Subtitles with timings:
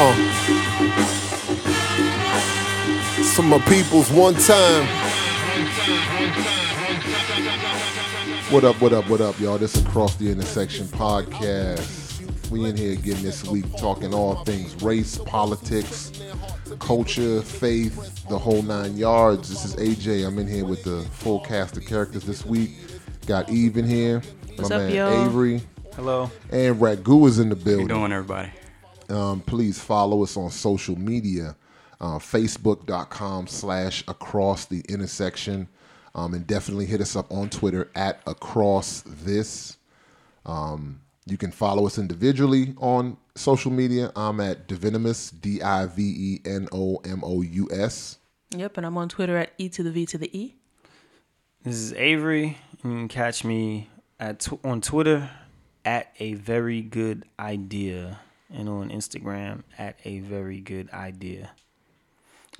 [0.00, 0.14] Uh.
[3.20, 4.86] Some of my peoples one time.
[8.52, 9.58] What up, what up, what up, y'all?
[9.58, 12.48] This is Across the Intersection podcast.
[12.48, 16.12] We in here again this week talking all things race, politics,
[16.78, 19.48] culture, faith, the whole nine yards.
[19.48, 20.24] This is AJ.
[20.24, 22.70] I'm in here with the full cast of characters this week.
[23.26, 24.22] Got Eve in here.
[24.54, 25.24] What's my up, man y'all?
[25.26, 25.60] Avery.
[25.96, 26.30] Hello.
[26.52, 28.52] And Ragu is in the How you doing, everybody?
[29.08, 31.56] Um, please follow us on social media,
[32.00, 35.68] uh, facebook.com slash across the intersection.
[36.14, 39.76] Um, and definitely hit us up on Twitter at across this.
[40.44, 44.10] Um, you can follow us individually on social media.
[44.16, 48.18] I'm at Divenomous, D I V E N O M O U S.
[48.56, 50.54] Yep, and I'm on Twitter at E to the V to the E.
[51.62, 52.58] This is Avery.
[52.82, 55.30] You can catch me at tw- on Twitter
[55.84, 58.20] at a very good idea,
[58.52, 61.50] and on Instagram at a very good idea.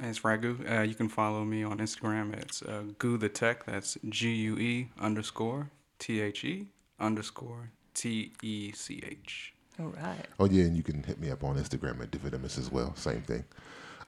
[0.00, 0.70] It's Ragu.
[0.70, 2.32] Uh, you can follow me on Instagram.
[2.34, 3.66] It's uh, Goo the Tech.
[3.66, 6.66] That's G U E underscore T H E
[7.00, 9.54] underscore T E C H.
[9.80, 10.24] All right.
[10.38, 12.94] Oh yeah, and you can hit me up on Instagram at Divenomous as well.
[12.94, 13.44] Same thing.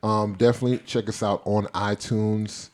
[0.03, 2.71] Um, definitely check us out on iTunes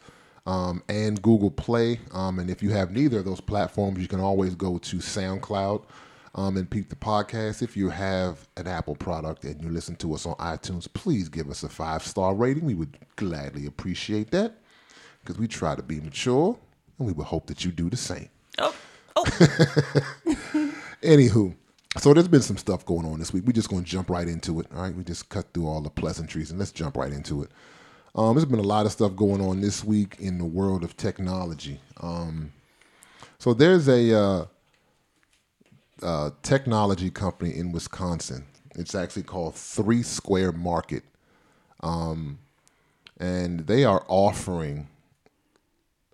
[0.47, 2.01] um, and Google Play.
[2.13, 5.83] Um, and if you have neither of those platforms, you can always go to SoundCloud
[6.37, 7.63] um, and peep the podcast.
[7.63, 11.51] If you have an Apple product and you listen to us on iTunes, please give
[11.51, 12.65] us a five star rating.
[12.65, 14.55] We would gladly appreciate that
[15.23, 16.57] because we try to be mature,
[16.99, 18.29] and we would hope that you do the same.
[18.59, 18.75] Oh,
[19.17, 19.25] oh.
[21.03, 21.55] Anywho,
[21.99, 23.45] so there's been some stuff going on this week.
[23.47, 24.67] We're just going to jump right into it.
[24.75, 27.51] All right, we just cut through all the pleasantries and let's jump right into it.
[28.15, 30.97] Um, there's been a lot of stuff going on this week in the world of
[30.97, 31.81] technology.
[32.01, 32.53] Um,
[33.39, 34.45] so there's a uh,
[36.03, 38.47] uh, technology company in Wisconsin.
[38.75, 41.03] It's actually called Three Square Market,
[41.81, 42.39] um,
[43.19, 44.89] and they are offering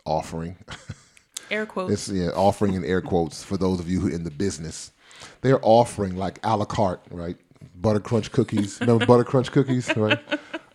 [0.05, 0.57] offering
[1.51, 1.93] Air quotes.
[1.93, 4.93] it's yeah, offering in air quotes for those of you who are in the business.
[5.41, 7.37] They're offering like a la carte, right?
[7.77, 8.81] Butter crunch cookies.
[8.81, 10.19] Remember butter crunch cookies, right?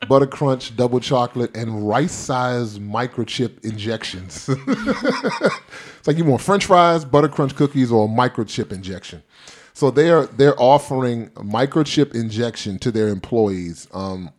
[0.08, 4.50] Butter crunch, double chocolate, and rice size microchip injections.
[4.68, 9.24] it's like you want French fries, butter crunch cookies, or a microchip injection.
[9.74, 13.88] So they're they're offering microchip injection to their employees.
[13.94, 14.32] Um,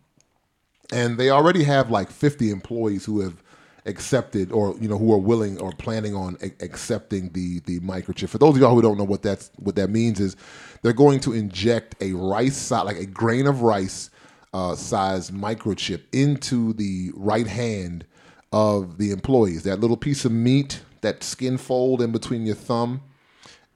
[0.92, 3.42] and they already have like 50 employees who have
[3.86, 8.28] accepted or you know who are willing or planning on a- accepting the the microchip
[8.28, 10.36] for those of y'all who don't know what that's what that means is
[10.82, 14.10] they're going to inject a rice size like a grain of rice
[14.54, 18.04] uh, size microchip into the right hand
[18.52, 23.00] of the employees that little piece of meat that skin fold in between your thumb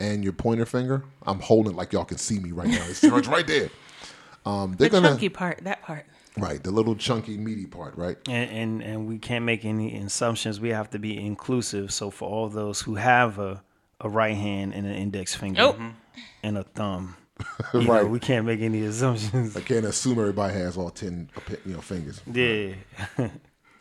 [0.00, 3.04] and your pointer finger i'm holding it like y'all can see me right now it's,
[3.04, 3.68] it's right there
[4.46, 6.04] um, they're the gonna chunky part, that part.
[6.38, 10.58] right the little chunky meaty part right And, and and we can't make any assumptions.
[10.58, 11.92] We have to be inclusive.
[11.92, 13.62] So for all those who have a,
[14.00, 15.92] a right hand and an index finger Oh.
[16.42, 17.16] and a thumb,
[17.74, 19.56] you know, we can't make any assumptions.
[19.56, 21.30] I can't assume everybody has all ten,
[21.64, 22.20] you know, fingers.
[22.30, 22.74] Yeah.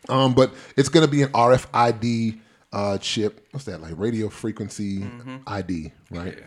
[0.09, 2.39] Um, but it's gonna be an RFID
[2.73, 3.47] uh, chip.
[3.51, 3.93] What's that like?
[3.97, 5.05] Radio frequency
[5.47, 6.37] ID, right?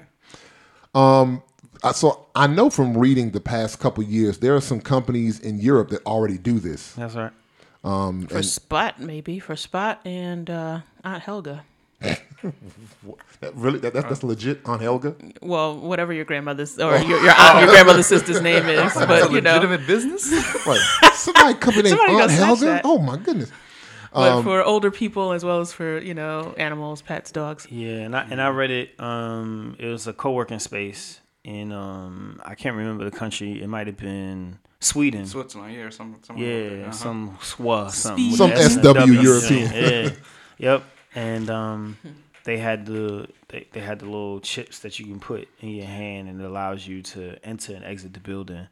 [0.94, 1.42] Um,
[1.82, 5.58] uh, so I know from reading the past couple years, there are some companies in
[5.58, 6.92] Europe that already do this.
[6.92, 7.32] That's right.
[7.82, 9.38] For Spot, maybe.
[9.38, 11.64] For Spot and uh, Aunt Helga.
[13.40, 15.14] That really, that, that, that's legit, Aunt Helga.
[15.42, 19.40] Well, whatever your grandmother's or your your, aunt, your grandmother's sister's name is, but you
[19.40, 19.54] know.
[19.54, 20.32] legitimate business.
[20.66, 20.80] Right?
[21.14, 22.80] Somebody coming in Aunt Helga.
[22.84, 23.50] Oh my goodness.
[24.12, 27.66] But Um, for older people as well as for you know animals, pets, dogs.
[27.70, 28.98] Yeah, and I and I read it.
[29.00, 33.60] Um, it was a co-working space in um, I can't remember the country.
[33.62, 35.26] It might have been Sweden.
[35.26, 36.82] Switzerland, yeah, or some, something Yeah.
[36.84, 36.92] Uh-huh.
[36.92, 38.36] some SWA, something.
[38.36, 39.20] Some S and SW W.
[39.20, 39.72] European.
[39.72, 40.10] Yeah.
[40.58, 40.84] Yep.
[41.16, 41.96] And um,
[42.44, 45.86] they had the they, they had the little chips that you can put in your
[45.86, 48.68] hand, and it allows you to enter and exit the building,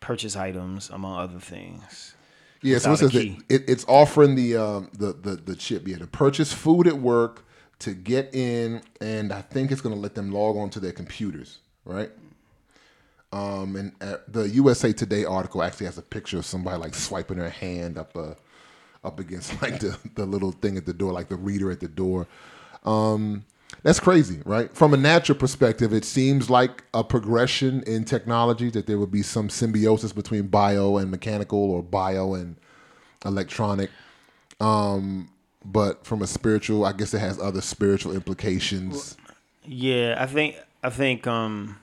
[0.00, 2.14] purchase items, among other things.
[2.62, 6.06] Yeah, so it says it, it's offering the, um, the the the chip, yeah, to
[6.06, 7.44] purchase food at work,
[7.80, 10.92] to get in, and I think it's going to let them log on to their
[10.92, 12.10] computers, right?
[13.32, 17.38] Um, and uh, the USA Today article actually has a picture of somebody like swiping
[17.38, 18.34] their hand up uh,
[19.02, 21.88] up against like the the little thing at the door, like the reader at the
[21.88, 22.26] door.
[22.84, 23.44] Um,
[23.82, 24.74] that's crazy, right?
[24.74, 29.22] From a natural perspective, it seems like a progression in technology that there would be
[29.22, 32.56] some symbiosis between bio and mechanical or bio and
[33.24, 33.90] electronic.
[34.60, 35.28] Um,
[35.64, 39.16] but from a spiritual, I guess it has other spiritual implications.
[39.64, 41.78] Yeah, I think I think um,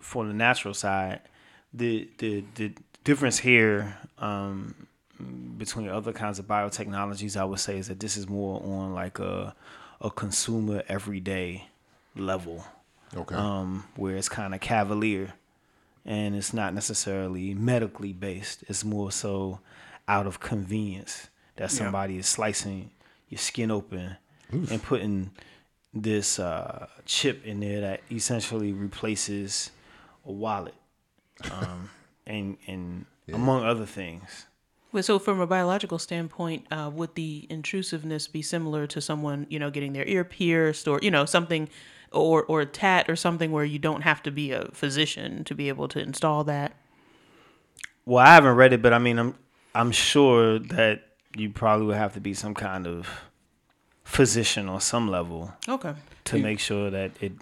[0.00, 1.20] for the natural side,
[1.72, 2.72] the the the
[3.04, 4.86] difference here um,
[5.58, 9.18] between other kinds of biotechnologies, I would say, is that this is more on like
[9.18, 9.54] a
[10.00, 11.68] a consumer everyday
[12.16, 12.64] level,
[13.14, 13.34] Okay.
[13.34, 15.34] um, where it's kind of cavalier,
[16.04, 18.64] and it's not necessarily medically based.
[18.68, 19.60] It's more so
[20.08, 22.90] out of convenience that somebody is slicing
[23.28, 24.16] your skin open
[24.50, 25.30] and putting
[25.92, 29.70] this uh, chip in there that essentially replaces
[30.24, 30.74] a wallet,
[31.50, 31.90] um,
[32.26, 34.46] and and among other things.
[34.92, 39.58] Well, so from a biological standpoint, uh, would the intrusiveness be similar to someone, you
[39.58, 41.68] know, getting their ear pierced or, you know, something
[42.12, 45.54] or or a tat or something where you don't have to be a physician to
[45.54, 46.72] be able to install that?
[48.04, 49.34] Well, I haven't read it, but I mean, I'm
[49.76, 51.02] I'm sure that
[51.36, 53.08] you probably would have to be some kind of
[54.02, 55.94] physician on some level Okay.
[56.24, 57.32] to make sure that it,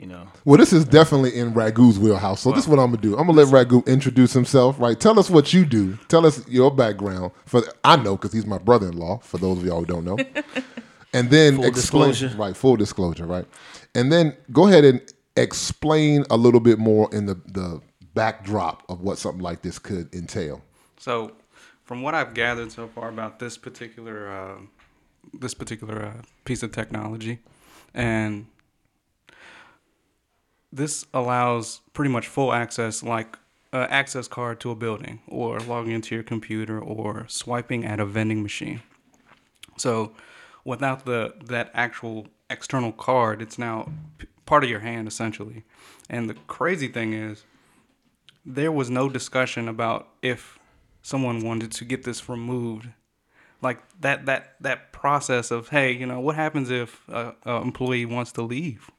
[0.00, 0.26] you know.
[0.46, 2.40] Well, this is definitely in Ragu's wheelhouse.
[2.40, 3.18] So this is what I'm gonna do.
[3.18, 4.80] I'm gonna let Ragu introduce himself.
[4.80, 4.98] Right?
[4.98, 5.98] Tell us what you do.
[6.08, 7.32] Tell us your background.
[7.44, 9.18] For I know because he's my brother-in-law.
[9.18, 10.16] For those of y'all who don't know,
[11.12, 12.08] and then Full explain.
[12.10, 12.36] disclosure.
[12.38, 12.56] Right.
[12.56, 13.26] Full disclosure.
[13.26, 13.44] Right.
[13.94, 15.02] And then go ahead and
[15.36, 17.82] explain a little bit more in the the
[18.14, 20.62] backdrop of what something like this could entail.
[20.98, 21.32] So,
[21.84, 24.60] from what I've gathered so far about this particular uh,
[25.38, 27.40] this particular uh, piece of technology,
[27.92, 28.46] and
[30.72, 33.38] this allows pretty much full access, like
[33.72, 38.06] uh, access card to a building, or logging into your computer, or swiping at a
[38.06, 38.82] vending machine.
[39.76, 40.12] So,
[40.64, 45.64] without the that actual external card, it's now p- part of your hand essentially.
[46.08, 47.44] And the crazy thing is,
[48.44, 50.58] there was no discussion about if
[51.02, 52.88] someone wanted to get this removed
[53.62, 58.04] like that that that process of hey you know what happens if a, a employee
[58.04, 58.90] wants to leave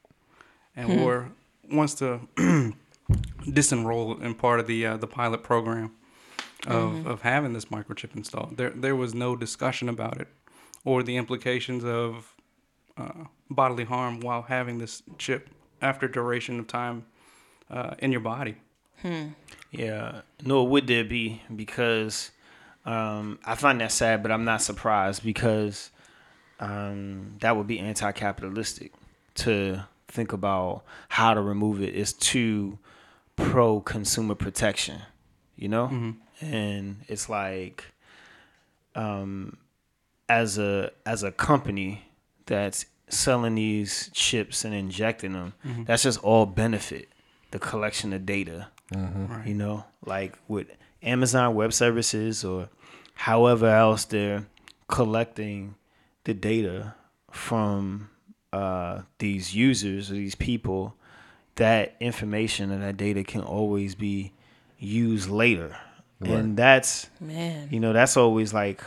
[0.74, 1.32] and or
[1.70, 2.20] wants to
[3.46, 5.92] disenroll in part of the uh, the pilot program
[6.66, 8.56] of, of having this microchip installed.
[8.56, 10.28] There there was no discussion about it
[10.84, 12.34] or the implications of
[12.96, 15.48] uh, bodily harm while having this chip
[15.80, 17.04] after duration of time
[17.70, 18.56] uh, in your body.
[19.70, 22.30] Yeah, nor would there be because
[22.84, 25.90] um, I find that sad, but I'm not surprised because
[26.60, 28.92] um, that would be anti-capitalistic
[29.36, 31.96] to think about how to remove it.
[31.96, 32.78] It's too
[33.36, 35.00] pro-consumer protection,
[35.56, 36.44] you know, mm-hmm.
[36.44, 37.84] and it's like
[38.94, 39.56] um,
[40.28, 42.04] as a as a company
[42.46, 45.84] that's selling these chips and injecting them, mm-hmm.
[45.84, 47.08] that's just all benefit
[47.50, 48.68] the collection of data.
[48.92, 49.48] Mm-hmm.
[49.48, 50.66] You know, like with
[51.02, 52.68] Amazon Web Services or
[53.14, 54.46] however else they're
[54.88, 55.74] collecting
[56.24, 56.94] the data
[57.30, 58.10] from
[58.52, 60.94] uh, these users or these people,
[61.56, 64.32] that information and that data can always be
[64.78, 65.76] used later.
[66.20, 67.68] And that's Man.
[67.72, 68.80] you know that's always like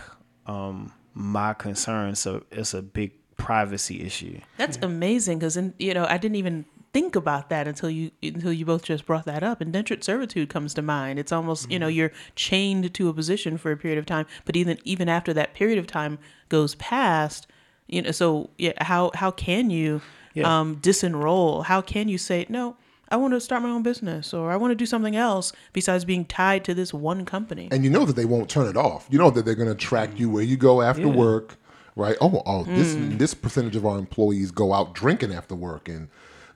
[0.45, 6.17] um my concern so it's a big privacy issue That's amazing because, you know, I
[6.17, 9.61] didn't even think about that until you until you both just brought that up.
[9.61, 11.19] Indentured servitude comes to mind.
[11.19, 14.55] It's almost you know you're chained to a position for a period of time, but
[14.55, 17.47] even even after that period of time goes past,
[17.87, 20.01] you know, so yeah, how how can you
[20.33, 20.59] Yeah.
[20.59, 21.65] um, disenroll?
[21.65, 22.75] How can you say no?
[23.09, 26.03] I want to start my own business, or I want to do something else besides
[26.05, 27.67] being tied to this one company.
[27.71, 29.07] and you know that they won't turn it off.
[29.11, 31.57] You know that they're going to track you where you go after work,
[31.95, 32.17] right?
[32.19, 36.07] Oh, oh, this this percentage of our employees go out drinking after work, and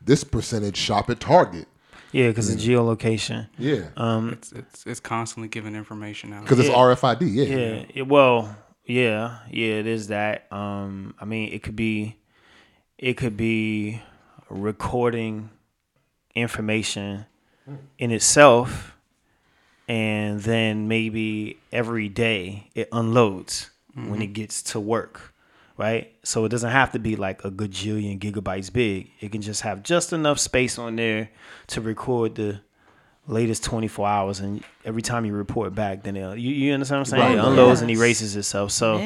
[0.04, 1.68] this percentage shop at Target.
[2.12, 3.90] yeah because of geolocation Yeah,
[4.34, 6.70] it's, it's it's constantly giving information out because it's.
[6.70, 7.22] RFID.
[7.22, 8.58] Yeah, yeah it, well
[8.90, 10.52] yeah yeah it is that.
[10.52, 12.18] Um i mean it could be
[12.98, 14.02] it could be
[14.50, 15.50] recording
[16.36, 17.26] information
[17.98, 18.96] in itself
[19.88, 25.34] and then maybe every day it unloads when it gets to work
[25.80, 26.14] right?
[26.24, 29.12] So it doesn't have to be like a gajillion gigabytes big.
[29.22, 31.30] It can just have just enough space on there
[31.68, 32.60] to record the
[33.30, 37.12] latest 24 hours and every time you report back then you, you understand what i'm
[37.12, 38.98] saying Right, it unloads and erases itself so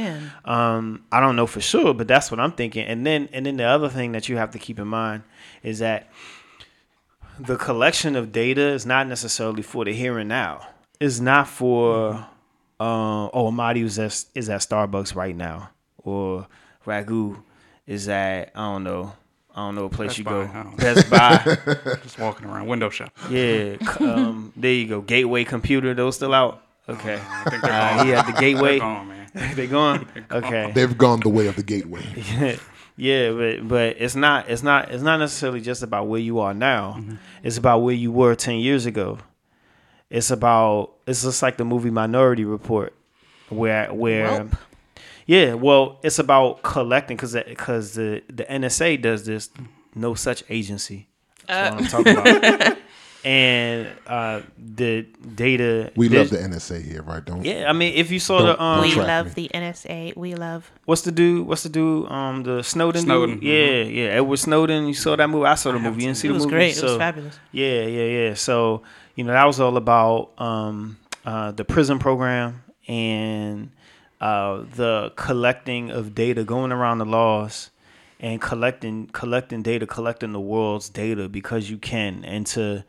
[0.46, 2.86] um, I don't know for sure, but that's what I'm thinking.
[2.86, 5.24] And then and then the other thing that you have to keep in mind
[5.62, 6.10] is that
[7.40, 10.68] the collection of data is not necessarily for the here and now.
[11.00, 12.14] It's not for
[12.80, 16.48] uh, oh Amadi is at, is at Starbucks right now, or
[16.86, 17.42] Ragu
[17.88, 19.14] is at I don't know.
[19.56, 20.42] I don't know a place Best you Buy, go.
[20.42, 20.78] I don't.
[20.78, 21.98] Best Buy.
[22.04, 23.76] just walking around window shop Yeah.
[24.00, 25.02] Um, there you go.
[25.02, 25.94] Gateway Computer.
[25.94, 26.62] Those still out.
[26.90, 27.20] Okay.
[27.22, 28.06] I think they're Uh, gone.
[28.08, 28.80] he had the Gateway.
[28.80, 29.56] They're gone, man.
[29.56, 30.08] they gone.
[30.32, 30.72] Okay.
[30.74, 32.04] they've gone the way of the gateway.
[32.98, 36.54] yeah, but but it's not it's not it's not necessarily just about where you are
[36.54, 37.00] now.
[37.44, 39.20] It's about where you were ten years ago.
[40.10, 42.94] it's about it's just like the movie Minority Report,
[43.50, 44.28] where where.
[44.46, 44.58] Welp.
[45.26, 49.50] Yeah, well, it's about collecting because because the the NSA does this
[49.96, 51.08] no such agency.
[51.48, 52.18] That's what I'm talking
[52.58, 52.78] about.
[53.26, 55.04] and uh, the
[55.36, 55.92] data.
[55.96, 57.24] We the- love the NSA here, right?
[57.24, 57.46] Don't.
[57.46, 59.48] Yeah, I mean, if you saw the um, We love me.
[59.48, 60.16] the NSA.
[60.18, 60.70] We love.
[60.86, 61.48] what's the dude?
[61.48, 62.12] What's the dude?
[62.12, 63.04] Um, the Snowden.
[63.04, 63.44] Snowden, Dude?
[63.44, 64.10] Yeah, yeah.
[64.18, 64.88] Edward Snowden.
[64.88, 65.46] You saw that movie?
[65.46, 66.02] I saw the movie.
[66.02, 66.44] You didn't see the movie?
[66.44, 66.56] It was movie?
[66.58, 66.78] great.
[66.78, 67.40] It was fabulous.
[67.52, 68.34] Yeah, yeah, yeah.
[68.34, 68.84] So
[69.16, 73.72] you know that was all about um, uh, the PRISM program and
[74.24, 77.72] uh, the collecting of data, going around the laws
[78.22, 82.86] and collecting collecting data, collecting the world's data because you can, and to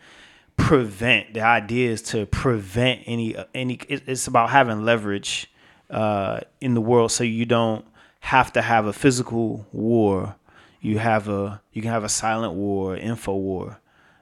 [0.57, 3.75] prevent the idea is to prevent any any.
[3.89, 5.51] It's about having leverage
[5.91, 7.85] uh, in the world, so you don't
[8.21, 10.37] have to have a physical war.
[10.81, 13.81] You have a you can have a silent war, info war,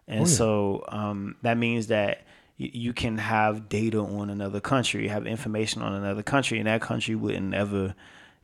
[0.09, 2.23] and so um, that means that
[2.63, 6.81] y- you can have data on another country, have information on another country, and that
[6.81, 7.95] country wouldn't ever.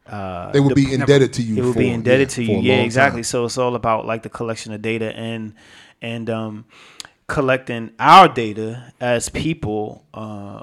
[0.06, 1.54] Uh, They would be dep- indebted to you.
[1.58, 2.58] it would for, be indebted yeah, to you.
[2.60, 3.18] Yeah, exactly.
[3.22, 3.24] time.
[3.32, 5.54] So it's all about like the collection of data and
[6.02, 6.64] and um,
[7.26, 10.04] collecting our data as people.
[10.14, 10.62] Uh,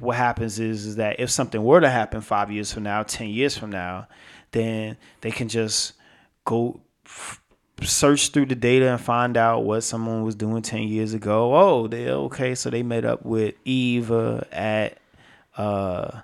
[0.00, 3.28] what happens is is that if something were to happen five years from now, ten
[3.28, 4.06] years from now,
[4.52, 5.94] then they can just
[6.44, 7.40] go f-
[7.82, 11.54] search through the data and find out what someone was doing ten years ago.
[11.54, 14.98] Oh, they okay, so they met up with Eva at.
[15.56, 16.22] Uh, An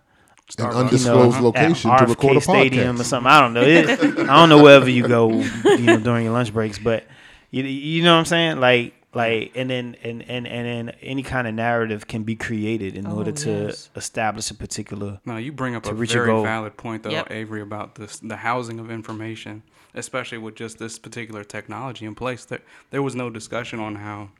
[0.48, 0.58] Starbucks.
[0.58, 3.04] you know, undisclosed location to RFK record a Stadium or podcast.
[3.06, 3.30] something.
[3.32, 3.62] I don't know.
[3.62, 3.88] It,
[4.28, 7.04] I don't know wherever you go, you know, during your lunch breaks, but
[7.50, 8.60] you, you know what I'm saying?
[8.60, 12.96] Like, like, and then and and and then any kind of narrative can be created
[12.96, 13.88] in Oh, order to yes.
[13.96, 15.20] establish a particular.
[15.24, 16.42] No, you bring up a very goal.
[16.42, 17.30] valid point, though, Yep.
[17.30, 19.62] Avery, about this the housing of information,
[19.94, 22.44] especially with just this particular technology in place.
[22.44, 24.30] There, there was no discussion on how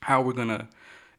[0.00, 0.68] how we're gonna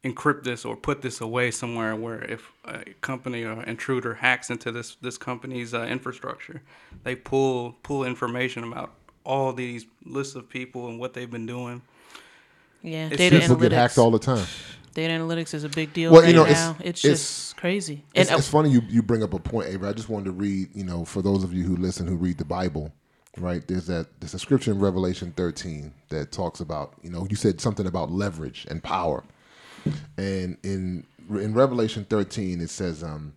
[0.03, 4.71] encrypt this or put this away somewhere where if a company or intruder hacks into
[4.71, 6.61] this this company's uh, infrastructure,
[7.03, 8.93] they pull pull information about
[9.25, 11.81] all these lists of people and what they've been doing.
[12.81, 14.45] Yeah, It's data just- People get hacked all the time.
[14.93, 16.75] Data analytics is a big deal Well, right you know, it's- now.
[16.81, 18.03] It's, it's- just crazy.
[18.13, 19.87] It's, And uh, it's funny you, you bring up a point, Avery.
[19.87, 22.37] I just wanted to read, you know, for those of you who listen, who read
[22.37, 22.91] the Bible,
[23.37, 23.67] right?
[23.67, 27.59] There's that there's a scripture in Revelation 13 that talks about, you know, you said
[27.61, 29.23] something about leverage and power,
[30.17, 33.33] and in in Revelation 13 it says, um,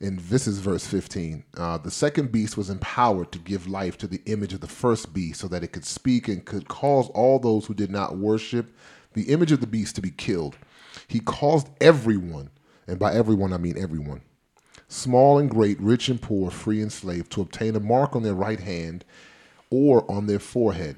[0.00, 4.06] in this is verse 15 uh, the second beast was empowered to give life to
[4.06, 7.38] the image of the first beast so that it could speak and could cause all
[7.38, 8.74] those who did not worship
[9.12, 10.56] the image of the beast to be killed
[11.06, 12.50] he caused everyone
[12.86, 14.22] and by everyone i mean everyone
[14.90, 18.34] small and great rich and poor free and slave to obtain a mark on their
[18.34, 19.04] right hand
[19.70, 20.96] or on their forehead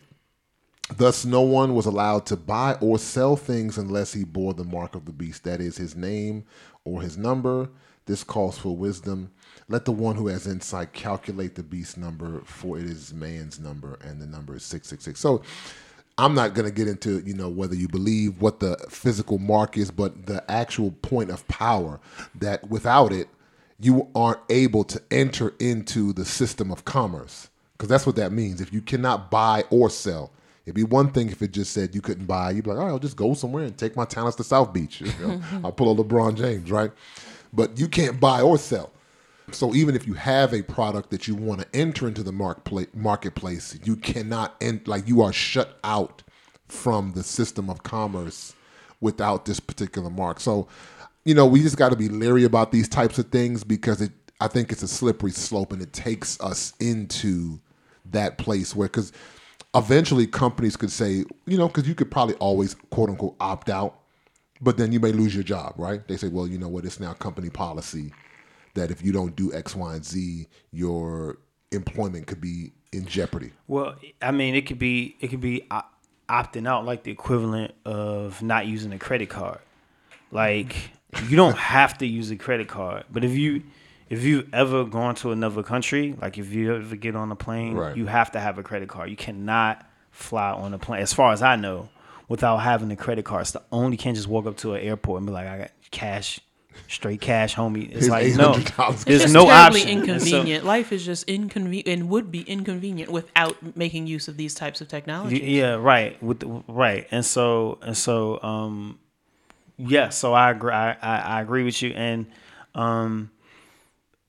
[0.96, 4.94] Thus, no one was allowed to buy or sell things unless he bore the mark
[4.94, 6.44] of the beast, that is, his name
[6.84, 7.70] or his number.
[8.06, 9.30] This calls for wisdom.
[9.68, 13.98] Let the one who has insight calculate the beast's number, for it is man's number,
[14.02, 15.20] and the number is 666.
[15.20, 15.42] So,
[16.18, 19.78] I'm not going to get into, you know, whether you believe what the physical mark
[19.78, 22.00] is, but the actual point of power
[22.34, 23.28] that without it,
[23.82, 27.48] you aren't able to enter into the system of commerce.
[27.72, 28.60] Because that's what that means.
[28.60, 30.30] If you cannot buy or sell,
[30.64, 32.52] it'd be one thing if it just said you couldn't buy.
[32.52, 34.72] You'd be like, all right, I'll just go somewhere and take my talents to South
[34.72, 35.00] Beach.
[35.18, 36.92] You know, I'll pull a LeBron James, right?
[37.52, 38.92] But you can't buy or sell.
[39.50, 42.86] So even if you have a product that you want to enter into the marketplace,
[42.94, 46.22] marketplace, you cannot end like you are shut out
[46.68, 48.54] from the system of commerce
[49.00, 50.40] without this particular mark.
[50.40, 50.68] So,
[51.24, 54.12] you know, we just got to be leery about these types of things because it.
[54.40, 57.60] I think it's a slippery slope, and it takes us into
[58.06, 59.12] that place where because
[59.74, 64.00] eventually companies could say, you know, because you could probably always quote unquote opt out,
[64.60, 66.06] but then you may lose your job, right?
[66.08, 68.12] They say, well, you know what, it's now company policy
[68.74, 71.38] that if you don't do X, Y, and Z, your
[71.70, 73.52] employment could be in jeopardy.
[73.68, 75.92] Well, I mean, it could be it could be op-
[76.28, 79.60] opting out, like the equivalent of not using a credit card.
[80.30, 80.90] Like
[81.28, 83.62] you don't have to use a credit card, but if you
[84.08, 87.74] if you've ever gone to another country, like if you ever get on a plane,
[87.74, 87.96] Right.
[87.96, 89.08] you have to have a credit card.
[89.08, 91.88] You cannot fly on a plane, as far as I know,
[92.28, 93.42] without having a credit card.
[93.42, 95.58] It's the only you can't just walk up to an airport and be like, I
[95.58, 96.40] got cash,
[96.88, 97.84] straight cash, homie.
[97.84, 99.04] It's Here's like no, $800.
[99.04, 99.98] there's it's no terribly option.
[99.98, 100.64] And so- inconvenient.
[100.66, 104.88] Life is just inconvenient and would be inconvenient without making use of these types of
[104.88, 105.40] technologies.
[105.40, 106.22] Yeah, right.
[106.22, 108.98] With the, right, and so and so, um,
[109.86, 110.08] yeah.
[110.10, 110.72] So I agree.
[110.72, 112.26] I, I, I agree with you, and
[112.74, 113.30] um,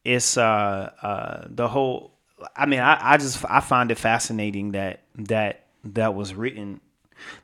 [0.04, 2.12] it's uh, uh, the whole.
[2.56, 6.82] I mean, I, I just I find it fascinating that that that was written,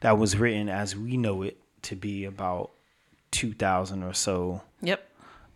[0.01, 2.71] that was written as we know it to be about
[3.31, 5.07] 2000 or so Yep.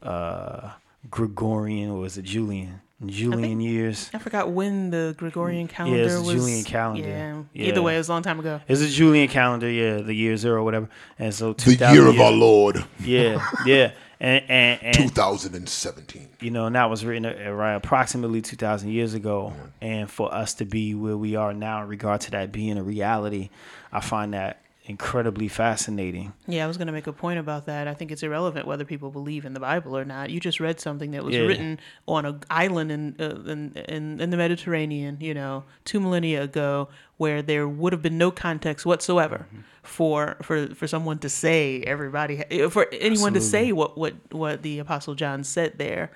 [0.02, 0.72] uh,
[1.10, 2.82] Gregorian or was it Julian?
[3.08, 4.10] Julian years.
[4.14, 6.34] I forgot when the Gregorian calendar it's was.
[6.36, 7.08] Julian calendar.
[7.08, 7.44] Yeah.
[7.54, 7.68] Yeah.
[7.70, 8.62] Either way, it was a long time ago.
[8.68, 10.90] It's a Julian calendar, yeah, the year zero, or whatever.
[11.20, 16.30] And so The year of years- our Lord, Yeah, yeah, and and, and 2017.
[16.42, 19.54] you know, and that was written around approximately 2,000 years ago.
[19.82, 22.84] And for us to be where we are now in regard to that being a
[22.84, 23.50] reality,
[23.92, 26.34] I find that incredibly fascinating.
[26.46, 27.88] Yeah, I was going to make a point about that.
[27.88, 30.30] I think it's irrelevant whether people believe in the Bible or not.
[30.30, 31.44] You just read something that was Yeah.
[31.44, 36.44] written on an island in, uh, in in in the Mediterranean, you know, two millennia
[36.44, 39.48] ago, where there would have been no context whatsoever
[39.84, 44.64] for for for someone to say everybody uh, for anyone to say what what what
[44.64, 46.12] the Apostle John said there.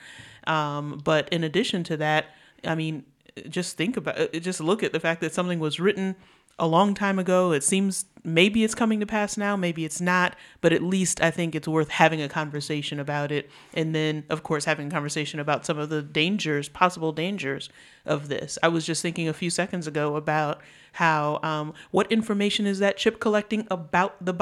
[0.45, 2.25] Um, but in addition to that,
[2.65, 3.03] I mean,
[3.49, 4.39] just think about it.
[4.39, 6.15] Just look at the fact that something was written
[6.59, 7.51] a long time ago.
[7.51, 11.31] It seems maybe it's coming to pass now, maybe it's not, but at least I
[11.31, 13.49] think it's worth having a conversation about it.
[13.73, 17.69] And then, of course, having a conversation about some of the dangers, possible dangers
[18.05, 18.57] of this.
[18.63, 20.61] I was just thinking a few seconds ago about
[20.93, 24.33] how, um, what information is that chip collecting about the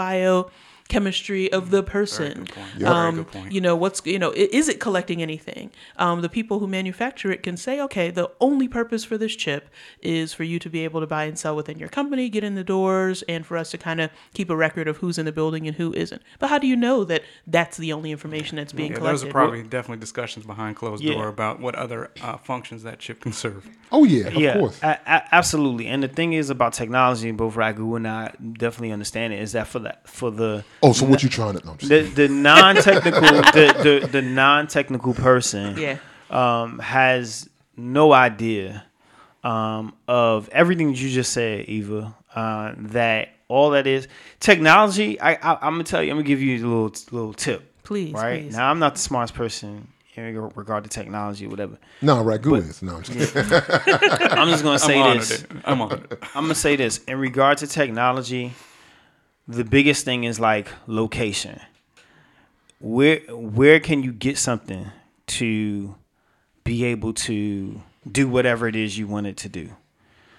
[0.90, 2.46] biochemistry of the person?
[2.78, 3.52] Very Um, good point.
[3.52, 5.72] You know, what's, you know, is it collecting anything?
[5.98, 9.70] Um, the people who manufacture it can say, okay, the only purpose for this chip
[10.02, 12.56] is for you to be able to buy and sell within your company, get in
[12.56, 15.32] the doors, and for us to kind of keep a record of who's in the
[15.32, 16.22] building and who isn't.
[16.40, 19.22] But how do you know that that's the only information that's being Yeah, collected?
[19.22, 21.14] those are probably definitely discussions behind closed Yeah.
[21.14, 23.68] door about what other uh, functions that chip can serve.
[23.92, 24.80] Oh yeah, of yeah, course.
[24.84, 25.88] a- a- absolutely.
[25.88, 29.68] And the thing is about technology, both Ragu and I definitely understand it, is that
[29.68, 31.66] for that for the, Oh, so what you trying to?
[31.66, 35.98] No, I'm just the, the non-technical, the, the, the non-technical person Yeah.
[36.30, 38.86] um, has no idea
[39.44, 42.16] um, of everything that you just said, Eva.
[42.36, 44.08] Uh, that all that is
[44.40, 45.20] technology.
[45.22, 46.12] I, I I'm gonna tell you.
[46.12, 47.72] I'm gonna give you a little little tip.
[47.84, 48.56] Please, right please.
[48.56, 51.78] now, I'm not the smartest person in regard to technology or whatever.
[52.02, 52.82] no, Ragu is.
[52.82, 53.52] No, I'm just kidding.
[54.38, 55.46] I'm just gonna say I'm this.
[55.64, 56.06] I'm on.
[56.34, 58.54] I'm gonna say this in regard to technology.
[59.48, 61.60] The biggest thing is like location.
[62.80, 64.92] Where where can you get something
[65.28, 65.96] to
[66.64, 67.82] be able to
[68.12, 69.70] do whatever it is you want it to do?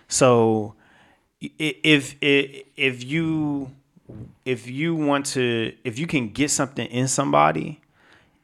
[0.09, 0.75] So
[1.41, 3.71] if if you
[4.45, 7.81] if you want to if you can get something in somebody,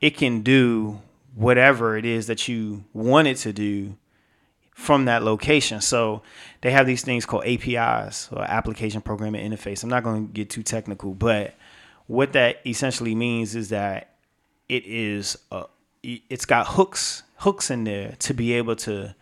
[0.01, 1.01] it can do
[1.35, 3.97] whatever it is that you want it to do
[4.73, 5.81] from that location.
[5.81, 6.23] So
[6.63, 9.83] they have these things called APIs or application programming interface.
[9.83, 11.55] I'm not going to get too technical, but
[12.07, 14.17] what that essentially means is that
[14.69, 15.65] it is uh,
[16.03, 19.15] it's got hooks hooks in there to be able to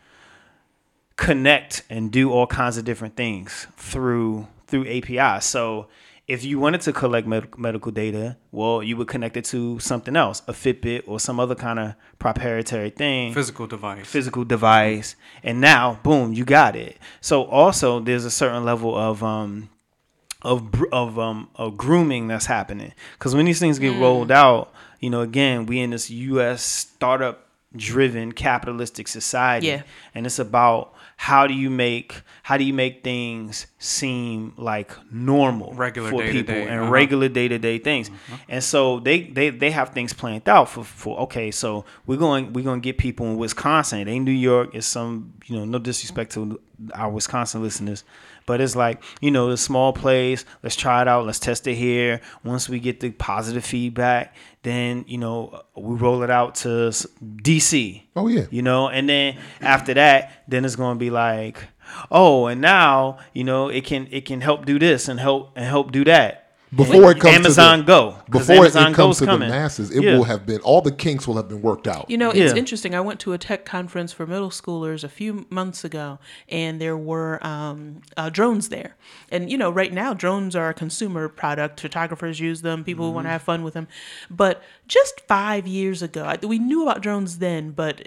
[1.17, 5.45] connect and do all kinds of different things through through APIs.
[5.45, 5.89] So
[6.31, 10.15] if you wanted to collect med- medical data, well, you would connect it to something
[10.15, 13.35] else, a Fitbit or some other kind of proprietary thing.
[13.35, 14.07] Physical device.
[14.07, 15.17] physical device.
[15.43, 16.99] And now boom you got it.
[17.21, 19.71] So also there's a certain level of um
[20.43, 22.93] of of um of grooming that's happening.
[23.19, 27.49] Because when these things get rolled out you know again we in this us startup
[27.75, 29.67] driven capitalistic society.
[29.67, 29.83] Yeah.
[30.15, 35.75] and it's about how do you make how do you make things seem like normal
[35.75, 36.91] Regular for day-to-day, people and uh-huh.
[36.91, 38.11] regular day to day things.
[38.49, 42.55] And so they, they they have things planned out for, for okay, so we're going
[42.55, 43.99] we're gonna get people in Wisconsin.
[43.99, 46.59] It ain't New York, it's some you know, no disrespect to
[46.95, 48.05] our Wisconsin listeners.
[48.47, 51.75] But it's like, you know, the small place, let's try it out, let's test it
[51.75, 52.21] here.
[52.43, 56.91] Once we get the positive feedback, then, you know, we roll it out to
[57.43, 58.03] DC.
[58.17, 58.47] Oh yeah.
[58.51, 61.59] You know, and then after that, then it's gonna be like,
[62.11, 65.67] oh, and now, you know, it can it can help do this and help and
[65.67, 66.50] help do that.
[66.73, 68.11] Before it comes Amazon to the, Go.
[68.31, 69.49] 'cause before Amazon it comes Go's to coming.
[69.49, 70.17] the masses, it Yeah.
[70.17, 72.09] will have been all the kinks will have been worked out.
[72.09, 72.59] You know, it's Yeah.
[72.59, 72.95] interesting.
[72.95, 76.97] I went to a tech conference for middle schoolers a few months ago, and there
[76.97, 78.95] were um, uh, drones there.
[79.33, 81.81] And you know, right now, drones are a consumer product.
[81.81, 82.85] Photographers use them.
[82.85, 83.27] People want Mm-hmm.
[83.27, 83.89] to have fun with them.
[84.31, 88.01] But just five years ago, I- we knew about drones then, but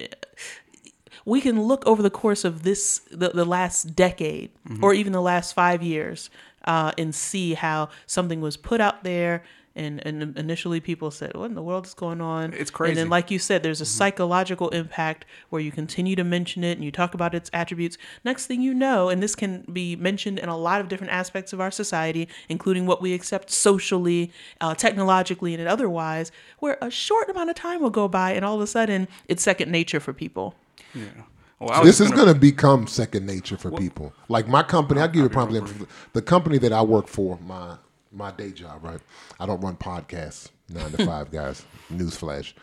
[1.26, 4.84] we can look over the course of this the, the last decade Mm-hmm.
[4.84, 6.30] or even the last five years
[6.66, 9.44] uh, and see how something was put out there
[9.76, 12.92] and, and initially people said what in the world is going on It's crazy.
[12.92, 13.84] and then like you said there's Mm-hmm.
[13.84, 17.98] a psychological impact where you continue to mention it and you talk about its attributes
[18.24, 21.54] next thing you know and this can be mentioned in a lot of different aspects
[21.54, 27.28] of our society including what we accept socially uh, technologically and otherwise where a short
[27.28, 30.14] amount of time will go by and all of a sudden it's second nature for
[30.14, 30.54] people
[30.94, 31.24] Yeah.
[31.60, 34.14] Well, this is going to become second nature for people.
[34.28, 35.88] Like my company, I'll give you a prime example.
[36.14, 37.78] The company that I work for, my
[38.12, 39.00] my day job, right?
[39.40, 41.64] I don't run podcasts nine to five, guys.
[41.92, 42.54] Newsflash.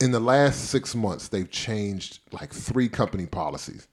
[0.00, 3.86] In the last six months, they've changed like three company policies,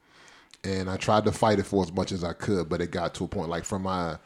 [0.63, 3.13] and I tried to fight it for as much as I could, but it got
[3.15, 4.17] to a point like from my.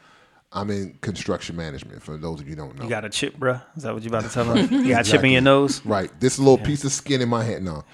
[0.52, 2.02] I'm in construction management.
[2.02, 3.60] For those of you who don't know, You got a chip, bruh?
[3.76, 4.72] Is that what you about to tell them?
[4.72, 5.84] You got a chip in your nose?
[5.84, 6.08] Right.
[6.20, 7.62] This little piece of skin in my head.
[7.62, 7.84] No.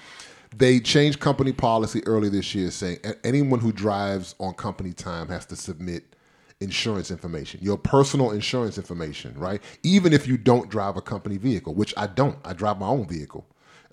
[0.55, 5.45] They changed company policy early this year saying anyone who drives on company time has
[5.47, 6.15] to submit
[6.61, 9.61] insurance information, your personal insurance information, right?
[9.83, 12.37] Even if you don't drive a company vehicle, which I don't.
[12.45, 13.45] I drive my own vehicle.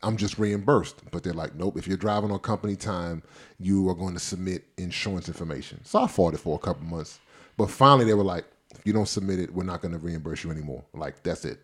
[0.03, 1.11] I'm just reimbursed.
[1.11, 3.23] But they're like, nope, if you're driving on company time,
[3.59, 5.81] you are going to submit insurance information.
[5.85, 7.20] So I fought it for a couple months.
[7.57, 8.44] But finally, they were like,
[8.75, 10.85] if you don't submit it, we're not going to reimburse you anymore.
[10.94, 11.59] Like, that's it.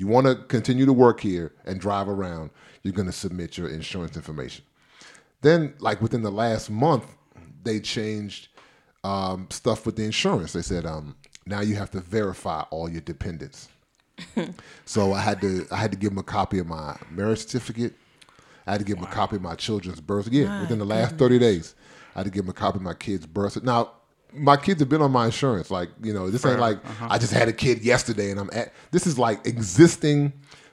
[0.00, 2.48] You want to continue to work here and drive around,
[2.82, 4.64] you're going to submit your insurance information.
[5.42, 7.04] Then, like within the last month,
[7.64, 8.48] they changed
[9.04, 10.54] um, stuff with the insurance.
[10.54, 13.68] They said um, now you have to verify all your dependents.
[14.86, 17.92] so I had to I had to give them a copy of my marriage certificate.
[18.66, 20.28] I had to give them a copy of my children's birth.
[20.32, 21.74] Yeah, within the last thirty days,
[22.16, 23.62] I had to give them a copy of my kid's birth.
[23.62, 23.90] Now,
[24.32, 25.70] my kids have been on my insurance.
[25.70, 27.08] Like you know, this ain't like uh-huh.
[27.10, 28.72] I just had a kid yesterday and I'm at.
[28.90, 30.32] This is like existing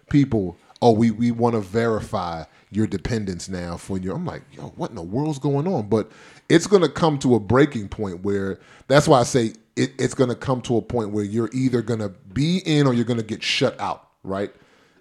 [0.10, 0.58] people.
[0.82, 4.16] Oh, we we want to verify your dependents now for your.
[4.16, 5.90] I'm like, yo, what in the world's going on?
[5.90, 6.12] But
[6.50, 10.36] it's gonna come to a breaking point where that's why I say it, it's gonna
[10.36, 13.80] come to a point where you're either gonna be in or you're gonna get shut
[13.80, 14.10] out.
[14.24, 14.54] Right?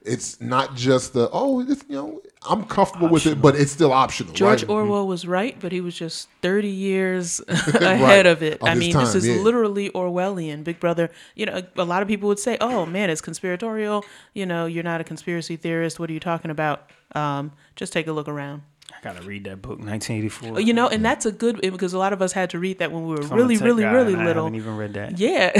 [0.06, 3.92] It's not just the oh, it's, you know, I'm comfortable with it, but it's still
[3.92, 4.32] optional.
[4.32, 4.70] George right?
[4.70, 8.60] Orwell was right, but he was just 30 years ahead of it.
[8.62, 9.36] Of I his mean, this is yeah.
[9.36, 10.64] literally Orwellian.
[10.64, 14.04] Big Brother, you know, a lot of people would say, oh man, it's conspiratorial.
[14.34, 15.98] You know, you're not a conspiracy theorist.
[15.98, 16.90] What are you talking about?
[17.14, 18.62] Um, just take a look around.
[18.92, 20.52] I gotta read that book, 1984.
[20.56, 22.78] Oh, You know, and that's a good because a lot of us had to read
[22.78, 24.44] that when we were I'm really, really, guy, really and I little.
[24.44, 25.18] haven't even read that.
[25.18, 25.52] Yeah,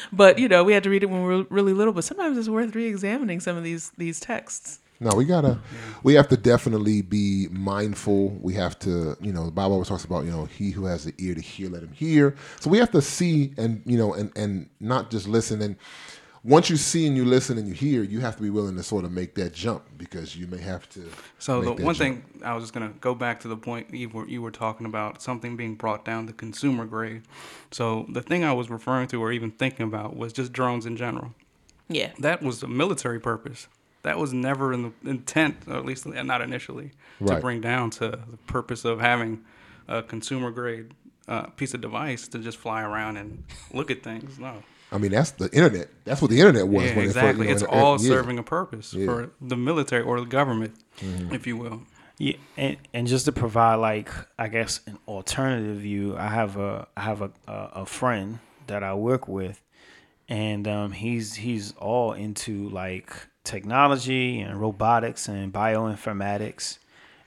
[0.12, 1.92] but you know, we had to read it when we were really little.
[1.92, 4.80] But sometimes it's worth re-examining some of these these texts.
[5.00, 5.58] No, we gotta,
[6.04, 8.28] we have to definitely be mindful.
[8.40, 11.04] We have to, you know, the Bible always talks about, you know, he who has
[11.04, 12.36] the ear to hear, let him hear.
[12.60, 15.60] So we have to see and you know, and and not just listen.
[15.60, 15.76] And
[16.44, 18.82] once you see and you listen and you hear, you have to be willing to
[18.82, 21.08] sort of make that jump because you may have to.
[21.38, 21.98] So the that one jump.
[21.98, 24.86] thing I was just gonna go back to the point you were you were talking
[24.86, 27.22] about something being brought down to consumer grade.
[27.70, 30.96] So the thing I was referring to or even thinking about was just drones in
[30.96, 31.34] general.
[31.88, 33.68] Yeah, That was a military purpose.
[34.02, 36.92] That was never in the intent, or at least not initially,
[37.24, 39.44] to bring down to the purpose of having
[39.86, 40.92] a consumer grade
[41.28, 44.38] uh, piece of device to just fly around and look at things.
[44.38, 44.62] No.
[44.92, 45.88] I mean, that's the internet.
[46.04, 46.84] That's what the internet was.
[46.84, 47.46] Yeah, when it first- exactly.
[47.46, 48.08] you know, it's it- all yeah.
[48.08, 49.06] serving a purpose Yeah.
[49.06, 51.34] for the military or the government, Mm-hmm.
[51.34, 51.82] if you will.
[52.18, 56.86] Yeah, and, and just to provide like I guess an alternative view, I have a
[56.96, 57.52] I have a a,
[57.82, 59.60] a friend that I work with,
[60.28, 63.12] and um, he's he's all into like
[63.44, 66.78] technology and robotics and bioinformatics,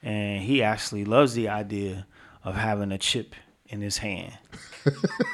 [0.03, 2.05] and he actually loves the idea
[2.43, 3.35] of having a chip
[3.67, 4.37] in his hand,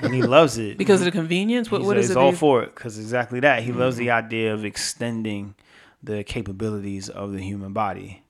[0.01, 1.69] and he loves it because of the convenience.
[1.71, 2.17] What he's, what is he's it?
[2.19, 3.63] all that- for it because exactly that.
[3.63, 4.25] He loves the Mm-hmm.
[4.25, 5.55] idea of extending
[6.03, 8.23] the capabilities of the human body.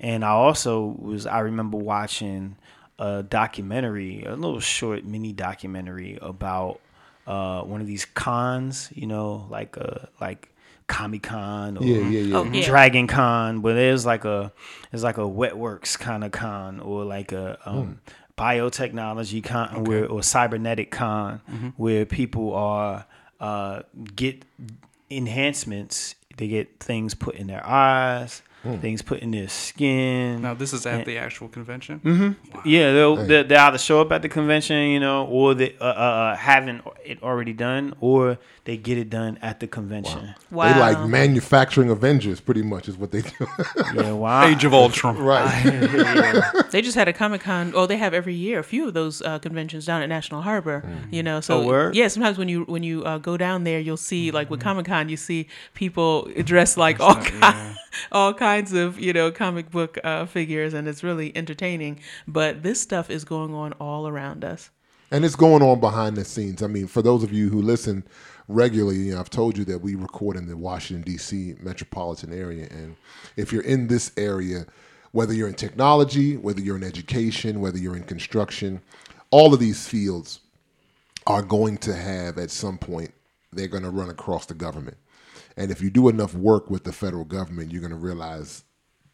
[0.00, 2.56] And I also was I remember watching
[2.98, 6.80] a documentary, a little short mini documentary about
[7.26, 10.48] uh, one of these cons, you know, like a like
[10.88, 12.36] Comic Con or Yeah, yeah, yeah.
[12.36, 12.66] Oh, yeah.
[12.66, 14.52] Dragon Con, but there's like a
[14.92, 18.00] it's like a Wetworks kind of con or like a um,
[18.36, 21.40] biotechnology con where or cybernetic con
[21.76, 23.06] where people are
[23.40, 23.82] uh,
[24.14, 24.44] get
[25.10, 26.14] enhancements.
[26.36, 28.42] They get things put in their eyes,
[28.80, 30.42] things put in their skin.
[30.42, 32.00] Now, this is at the actual convention.
[32.04, 32.60] Mm-hmm.
[32.68, 35.84] Yeah, they'll they, they either show up at the convention, you know, or they uh,
[35.84, 40.34] uh, uh, haven't it already done, or they get it done at the convention.
[40.50, 40.72] Wow.
[40.72, 43.30] They like manufacturing Avengers, pretty much, is what they do.
[43.94, 44.46] Yeah, wow.
[44.46, 45.18] Age of Ultron.
[45.18, 46.42] right.
[46.70, 47.72] They just had a Comic Con.
[47.74, 50.82] Oh, they have every year a few of those uh, conventions down at National Harbor.
[51.10, 51.94] You know, so Oh, word?
[51.94, 52.08] yeah.
[52.08, 55.08] Sometimes when you when you uh, go down there, you'll see like with Comic Con,
[55.08, 57.32] you see people dressed like all ki-
[58.12, 62.00] all kinds of you know comic book uh, figures, and it's really entertaining.
[62.26, 64.70] But this stuff is going on all around us.
[65.10, 66.62] And it's going on behind the scenes.
[66.62, 68.02] I mean, for those of you who listen
[68.48, 71.56] regularly, you know, I've told you that we record in the Washington D.C.
[71.60, 72.96] metropolitan area, and
[73.36, 74.64] if you're in this area,
[75.12, 78.80] whether you're in technology, whether you're in education, whether you're in construction,
[79.30, 80.40] all of these fields
[81.26, 83.12] are going to have at some point
[83.52, 84.96] they're going to run across the government.
[85.56, 88.64] And if you do enough work with the federal government, you're going to realize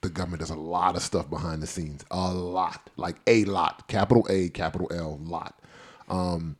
[0.00, 2.04] the government does a lot of stuff behind the scenes.
[2.10, 2.90] A lot.
[2.96, 3.88] Like a lot.
[3.88, 5.60] Capital A, capital L, lot.
[6.08, 6.56] Um,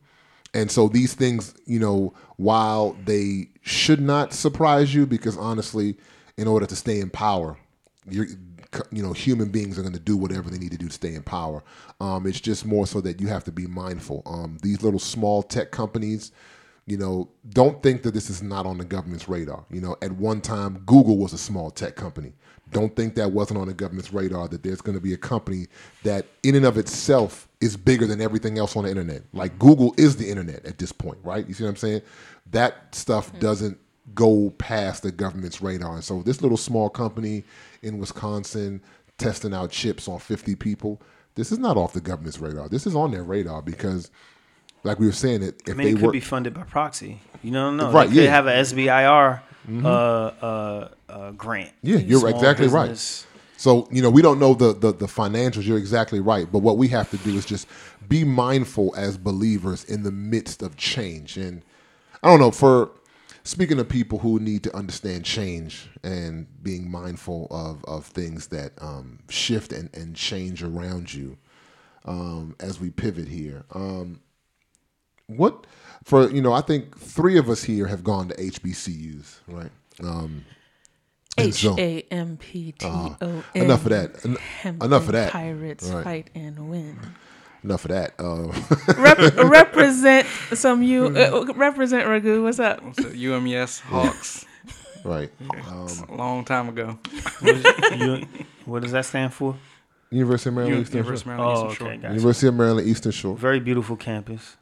[0.53, 5.95] And so these things, you know, while they should not surprise you, because honestly,
[6.37, 7.57] in order to stay in power,
[8.09, 8.25] you're,
[8.91, 11.13] you know, human beings are going to do whatever they need to do to stay
[11.13, 11.63] in power.
[11.99, 14.23] Um, it's just more so that you have to be mindful.
[14.25, 16.31] Um, these little small tech companies,
[16.89, 19.65] you know, don't think that this is not on the government's radar.
[19.69, 22.33] You know, at one time, Google was a small tech company.
[22.71, 25.67] Don't think that wasn't on the government's radar that there's going to be a company
[26.03, 29.23] that, in and of itself, is bigger than everything else on the internet.
[29.33, 31.47] Like Google is the internet at this point, right?
[31.47, 32.01] You see what I'm saying?
[32.51, 33.39] That stuff hmm.
[33.39, 33.79] doesn't
[34.13, 35.95] go past the government's radar.
[35.95, 37.43] And so, this little small company
[37.81, 38.81] in Wisconsin
[39.17, 41.01] testing out chips on 50 people,
[41.35, 42.69] this is not off the government's radar.
[42.69, 44.11] This is on their radar because,
[44.83, 46.63] like we were saying, it if I mean, they it could work, be funded by
[46.63, 47.19] proxy.
[47.43, 47.91] You don't know.
[47.91, 48.31] Right, They could yeah.
[48.31, 49.41] have an SBIR
[49.83, 51.71] uh, uh, uh, grant.
[51.81, 52.97] Yeah, you're exactly right.
[53.57, 55.65] So you know we don't know the, the the financials.
[55.65, 56.49] You're exactly right.
[56.49, 57.67] But what we have to do is just
[58.07, 61.37] be mindful as believers in the midst of change.
[61.37, 61.63] And
[62.23, 62.91] I don't know for
[63.43, 68.71] speaking of people who need to understand change and being mindful of of things that
[68.81, 71.37] um, shift and and change around you
[72.05, 73.65] um, as we pivot here.
[73.73, 74.21] Um,
[75.37, 75.65] what
[76.03, 79.71] for you know I think three of us here have gone to HBCUs, right?
[80.03, 80.45] Um,
[81.37, 83.15] and H so- A M P T O
[83.55, 83.63] N.
[83.63, 84.25] enough of that.
[84.25, 85.31] En- Hampton enough of that.
[85.31, 86.03] Pirates Right.
[86.03, 86.99] fight and win.
[87.63, 88.13] Enough of that.
[88.17, 88.47] Uh,
[89.01, 91.07] Rep- represent some you.
[91.07, 92.41] Uh, represent Ragu.
[92.43, 92.81] What's up?
[92.81, 93.13] What's it?
[93.15, 94.45] UMES Hawks.
[95.03, 95.29] right.
[96.09, 96.97] a long time ago.
[97.41, 98.25] What, is, you,
[98.65, 99.55] what does that stand for?
[100.09, 101.33] University of Maryland, U- Eastern University Shore.
[101.33, 101.87] of Maryland, Oh, Eastern Shore.
[101.93, 102.13] okay, gotcha.
[102.13, 103.35] University of Maryland, Eastern Shore.
[103.37, 104.57] Very beautiful campus.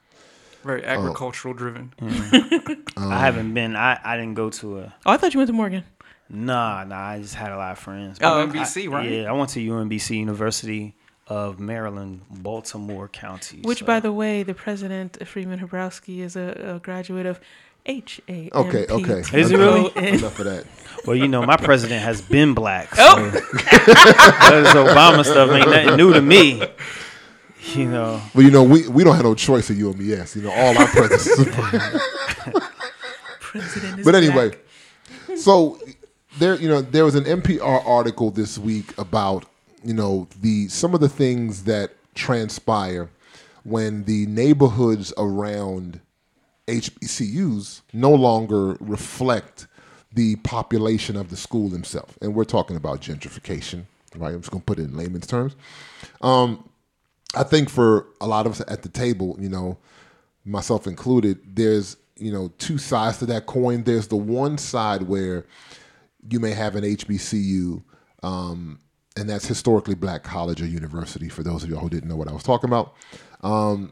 [0.68, 0.90] Very oh.
[0.90, 1.94] agricultural driven.
[2.02, 2.92] Mm.
[2.98, 3.76] I haven't been.
[3.76, 4.96] I, I didn't go to a.
[5.06, 5.86] Oh, I thought you went to Morgan.
[6.30, 7.08] Nah, nah.
[7.08, 8.20] I just had a lot of friends.
[8.22, 9.10] Oh, But UMBC, right?
[9.10, 10.94] Yeah, I went to UMBC University
[11.28, 13.62] of Maryland, Baltimore County.
[13.62, 17.40] Which, so- by the way, the president Freeman Hrabowski is a, a graduate of
[17.86, 18.50] H A.
[18.54, 19.40] Okay, okay.
[19.40, 19.90] Is he really?
[19.96, 20.66] Enough of that.
[21.06, 22.90] Well, you know, my president has been black.
[22.98, 23.16] Oh.
[23.16, 24.62] So oh.
[24.62, 26.62] this Obama stuff ain't nothing new to me.
[27.76, 30.36] You know, Well, you know, we, we don't have no choice at UMES.
[30.36, 31.58] You know, all our presidents.
[33.40, 34.52] President is but anyway,
[35.28, 35.38] black.
[35.38, 35.80] so
[36.38, 39.46] there, you know, there was an NPR article this week about
[39.84, 43.10] you know the some of the things that transpire
[43.64, 46.00] when the neighborhoods around
[46.68, 49.68] HBCUs no longer reflect
[50.14, 53.84] the population of the school themselves, and we're talking about gentrification,
[54.16, 54.34] right?
[54.34, 55.56] I'm just gonna put it in layman's terms.
[56.22, 56.68] Um,
[57.36, 59.78] I think for a lot of us at the table, you know,
[60.46, 63.84] myself included, there's you know two sides to that coin.
[63.84, 65.46] There's the one side where
[66.30, 67.84] you may have an HBCU,
[68.24, 68.80] um,
[69.16, 71.30] and that's historically black college or university.
[71.30, 72.96] For those of y'all who didn't know what I was talking about,
[73.42, 73.92] um,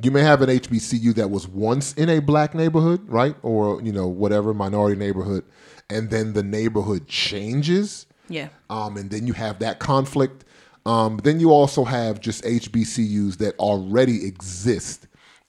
[0.00, 3.92] you may have an HBCU that was once in a black neighborhood, right, or you
[3.92, 5.44] know whatever minority neighborhood,
[5.90, 8.48] and then the neighborhood changes Yeah.
[8.70, 10.44] um, and then you have that conflict.
[10.88, 15.06] Um, then you also have just HBCUs that already exist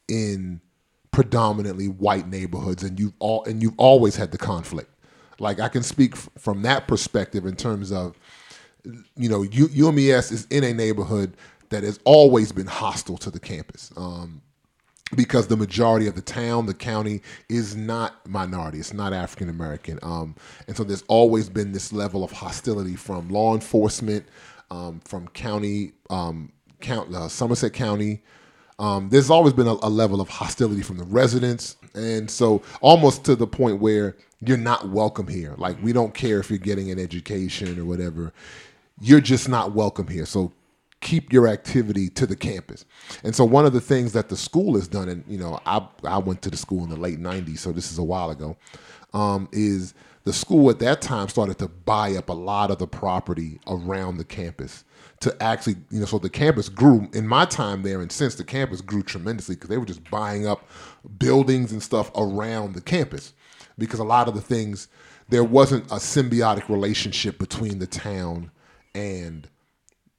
[0.10, 0.60] in
[1.12, 4.94] predominantly white neighborhoods, and you've all and you've always had the conflict.
[5.40, 8.20] Like I can speak f- from that perspective in terms of,
[9.16, 11.38] you know, U- UMES is in a neighborhood
[11.70, 13.94] that has always been hostile to the campus.
[13.96, 14.42] Um,
[15.16, 18.80] because the majority of the town, the county, is not minority.
[18.80, 20.36] It's not African American, um,
[20.68, 24.28] and so there's always been this level of hostility from law enforcement,
[24.72, 26.52] um, from county, um,
[26.82, 28.22] count, uh, Somerset County.
[28.80, 33.26] Um, there's always been a, a level of hostility from the residents, and so almost
[33.26, 35.56] to the point where you're not welcome here.
[35.58, 38.34] Like we don't care if you're getting an education or whatever,
[39.02, 40.26] you're just not welcome here.
[40.26, 40.54] So
[41.02, 42.86] keep your activity to the campus.
[43.24, 45.88] And so one of the things that the school has done, and you know, I
[46.04, 48.58] I went to the school in the late '90s, so this is a while ago,
[49.14, 52.88] um, is the school at that time started to buy up a lot of the
[52.88, 54.84] property around the campus
[55.22, 58.44] to actually, you know, so the campus grew in my time there, and since the
[58.44, 60.70] campus grew tremendously because they were just buying up
[61.18, 63.34] buildings and stuff around the campus
[63.78, 64.88] because a lot of the things
[65.30, 68.52] there wasn't a symbiotic relationship between the town
[68.96, 69.48] and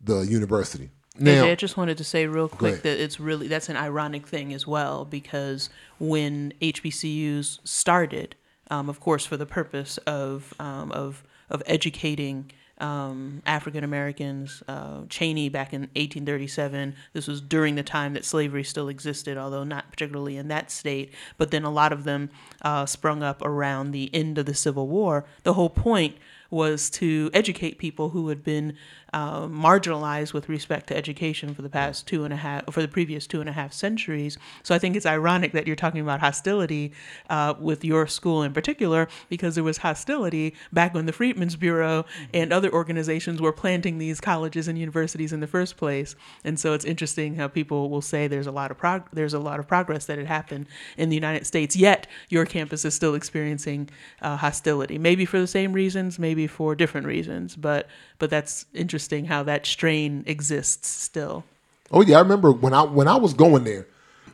[0.00, 0.90] the university.
[1.18, 4.26] Now, AJ, I just wanted to say real quick that it's really that's an ironic
[4.26, 8.36] thing as well because when HBCUs started,
[8.70, 15.02] um, of course, for the purpose of um, of of educating um, African Americans, uh,
[15.02, 16.94] Cheyney back in 1837.
[17.12, 21.12] This was during the time that slavery still existed, although not particularly in that state.
[21.36, 22.30] But then a lot of them
[22.62, 25.26] uh, sprung up around the end of the Civil War.
[25.42, 26.16] The whole point
[26.50, 28.76] was to educate people who had been
[29.12, 32.88] uh, marginalized with respect to education for the past two and a half, for the
[32.88, 34.38] previous two and a half centuries.
[34.62, 36.92] So I think it's ironic that you're talking about hostility
[37.28, 42.04] uh, with your school in particular, because there was hostility back when the Freedmen's Bureau
[42.32, 46.14] and other organizations were planting these colleges and universities in the first place.
[46.44, 49.40] And so it's interesting how people will say there's a lot of prog- there's a
[49.40, 53.16] lot of progress that had happened in the United States, yet your campus is still
[53.16, 53.90] experiencing
[54.22, 54.98] uh, hostility.
[54.98, 59.66] Maybe for the same reasons, maybe for different reasons, but but that's interesting how that
[59.66, 61.44] strain exists still.
[61.90, 63.86] Oh yeah, I remember when I when I was going there,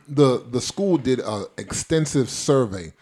[0.07, 2.93] the the school did a extensive survey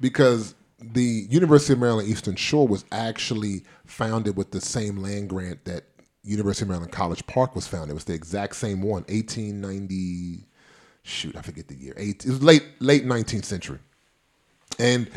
[0.00, 5.64] because the University of Maryland Eastern Shore was actually founded with the same land grant
[5.66, 5.84] that
[6.22, 7.90] University of Maryland College Park was founded.
[7.90, 10.46] It was the exact same one, 1890
[11.02, 11.94] shoot, I forget the year.
[11.96, 13.78] Eight, it was late late 19th century.
[14.78, 15.10] And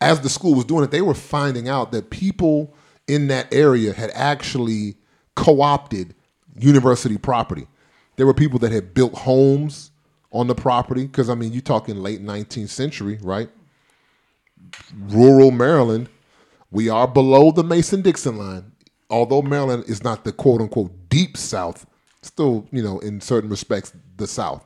[0.00, 2.74] as the school was doing it, they were finding out that people
[3.06, 4.96] in that area had actually
[5.34, 6.14] co-opted
[6.58, 7.66] university property.
[8.16, 9.90] There were people that had built homes
[10.32, 13.50] on the property because I mean, you're talking late 19th century, right?
[14.94, 16.08] Rural Maryland,
[16.70, 18.72] we are below the Mason-Dixon line.
[19.08, 21.86] Although Maryland is not the quote unquote deep South,
[22.22, 24.64] still, you know, in certain respects, the South.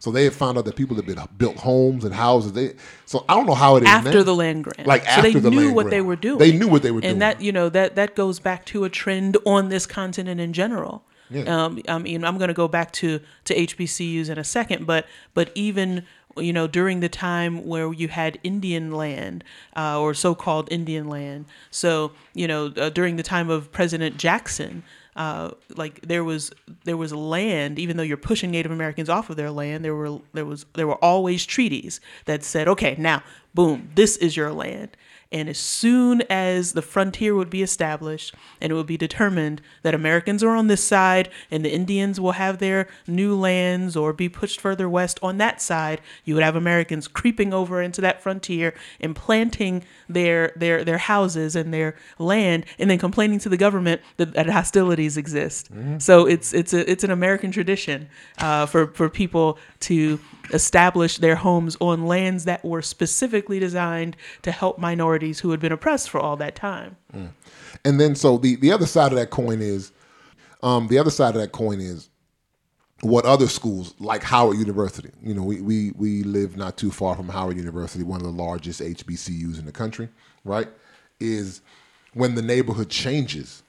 [0.00, 2.52] So they had found out that people had been built homes and houses.
[2.52, 4.22] They so I don't know how it is after now.
[4.22, 4.86] the land grant.
[4.86, 5.90] Like so after they the knew land what grant.
[5.90, 6.38] they were doing.
[6.38, 7.12] They knew what they were doing.
[7.12, 10.52] and that you know that that goes back to a trend on this continent in
[10.52, 11.04] general.
[11.30, 11.42] Yeah.
[11.64, 15.06] Um, I mean, I'm going to go back to to HBCUs in a second, but
[15.34, 16.04] but even
[16.36, 19.44] you know during the time where you had Indian land
[19.76, 21.46] uh, or so-called Indian land.
[21.70, 24.84] So you know uh, during the time of President Jackson.
[25.18, 26.52] Uh, like there was
[26.84, 30.20] there was land, even though you're pushing Native Americans off of their land, there were
[30.32, 34.96] there was there were always treaties that said, okay, now boom, this is your land.
[35.30, 39.94] And as soon as the frontier would be established and it would be determined that
[39.94, 44.30] Americans are on this side and the Indians will have their new lands or be
[44.30, 48.72] pushed further west on that side, you would have Americans creeping over into that frontier
[49.00, 54.00] and planting their their their houses and their land and then complaining to the government
[54.16, 55.68] that, that hostilities exist.
[55.98, 60.18] So it's it's a it's an American tradition uh, for for people to
[60.52, 65.72] establish their homes on lands that were specifically designed to help minorities who had been
[65.72, 66.96] oppressed for all that time.
[67.84, 69.92] And then so the the other side of that coin is,
[70.62, 72.08] um, the other side of that coin is
[73.02, 75.10] what other schools like Howard University.
[75.22, 78.32] You know, we we we live not too far from Howard University, one of the
[78.32, 80.08] largest HBCUs in the country,
[80.44, 80.68] right?
[81.20, 81.60] Is
[82.14, 83.62] when the neighborhood changes.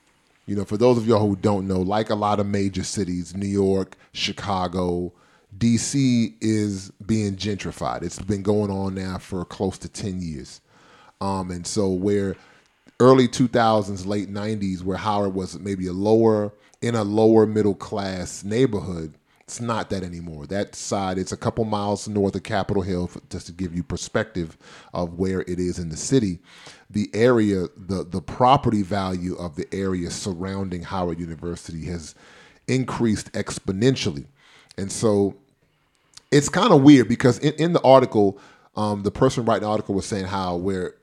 [0.46, 3.36] You know, for those of y'all who don't know, like a lot of major cities,
[3.36, 5.12] New York, Chicago,
[5.58, 8.02] DC is being gentrified.
[8.02, 10.60] It's been going on now for close to 10 years.
[11.20, 12.36] Um, and so where
[12.98, 18.44] early 2000s, late 90s, where Howard was maybe a lower, in a lower middle class
[18.44, 19.14] neighborhood,
[19.50, 20.46] it's not that anymore.
[20.46, 24.56] That side, it's a couple miles north of Capitol Hill, just to give you perspective
[24.94, 26.38] of where it is in the city.
[26.88, 32.14] The area, the the property value of the area surrounding Howard University has
[32.68, 34.26] increased exponentially,
[34.76, 35.36] and so
[36.30, 38.38] it's kind of weird because in, in the article,
[38.76, 40.94] um, the person writing the article was saying how where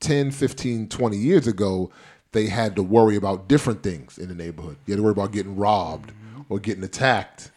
[0.00, 1.90] 10, 15, 20 years ago,
[2.32, 4.76] they had to worry about different things in the neighborhood.
[4.86, 6.12] You had to worry about getting robbed
[6.48, 7.50] or getting attacked.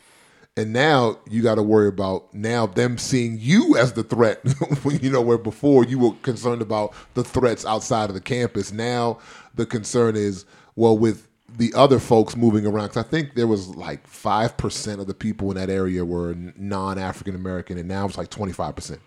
[0.55, 4.41] And now you got to worry about now them seeing you as the threat.
[5.01, 8.71] you know, where before you were concerned about the threats outside of the campus.
[8.71, 9.19] Now
[9.53, 13.69] the concern is, well, with the other folks moving around, because I think there was
[13.75, 18.17] like 5% of the people in that area were non African American, and now it's
[18.17, 18.99] like 25%.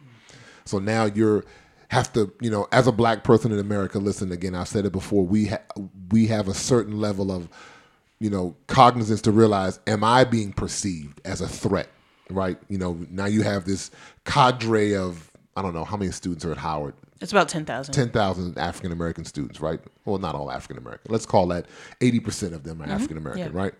[0.64, 1.44] So now you're
[1.90, 4.92] have to, you know, as a black person in America, listen again, I've said it
[4.92, 5.62] before, we ha-
[6.12, 7.48] we have a certain level of
[8.20, 11.88] you know, cognizance to realize, am I being perceived as a threat?
[12.31, 12.59] Right?
[12.68, 13.90] You know, now you have this
[14.24, 16.94] cadre of I don't know how many students are at Howard.
[17.20, 17.92] It's about 10,000.
[17.92, 19.80] Ten thousand African American students, right?
[20.04, 21.12] Well, not all African American.
[21.12, 21.66] Let's call that
[22.00, 23.61] eighty percent of them are African American, Yeah.
[23.62, 23.74] right?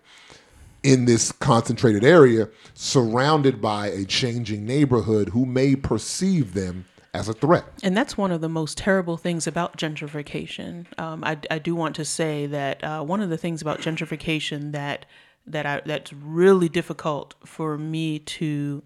[0.83, 7.33] In this concentrated area, surrounded by a changing neighborhood, who may perceive them as a
[7.33, 7.65] threat.
[7.83, 10.85] And that's one of the most terrible things about gentrification.
[10.99, 14.71] Um, I, I do want to say that uh, one of the things about gentrification
[14.71, 15.05] that
[15.47, 18.83] that I, that's really difficult for me to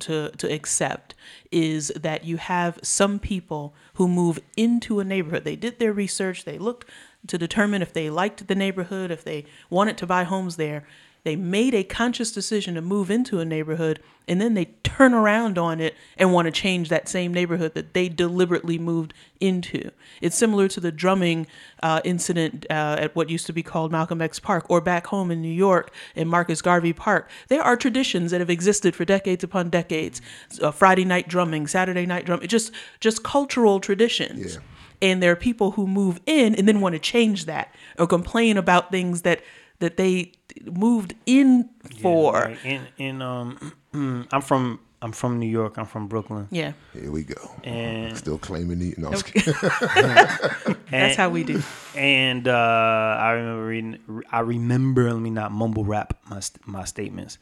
[0.00, 1.14] to to accept
[1.50, 5.44] is that you have some people who move into a neighborhood.
[5.44, 6.44] They did their research.
[6.44, 6.88] They looked
[7.26, 10.86] to determine if they liked the neighborhood, if they wanted to buy homes there.
[11.26, 13.98] They made a conscious decision to move into a neighborhood
[14.28, 17.94] and then they turn around on it and want to change that same neighborhood that
[17.94, 19.90] they deliberately moved into.
[20.20, 21.48] It's similar to the drumming
[21.82, 25.32] uh, incident uh, at what used to be called Malcolm X Park or back home
[25.32, 27.28] in New York in Marcus Garvey Park.
[27.48, 30.20] There are traditions that have existed for decades upon decades.
[30.62, 32.70] Uh, Friday night drumming, Saturday night drumming, just
[33.00, 34.54] just cultural traditions.
[34.54, 34.60] Yeah.
[35.02, 38.56] And there are people who move in and then want to change that or complain
[38.56, 39.42] about things that
[39.80, 40.32] that they
[40.64, 41.68] moved in
[42.02, 42.32] for.
[42.32, 43.72] Like, in in um,
[44.32, 45.76] I'm from I'm from New York.
[45.78, 47.50] I'm from Brooklyn, Yeah, Here we go.
[47.64, 48.94] and Still claiming the.
[48.96, 49.52] No, I'm just kidding.
[50.90, 51.62] that's how we do.
[51.94, 53.98] and uh, I remember reading.
[54.32, 55.12] I remember.
[55.12, 57.38] Let me not mumble rap my my statements.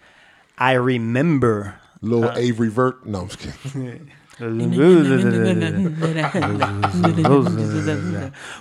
[0.59, 1.77] I remember.
[2.01, 3.07] Little Uzi Vert.
[3.07, 3.41] No, I'm just
[3.73, 4.11] kidding.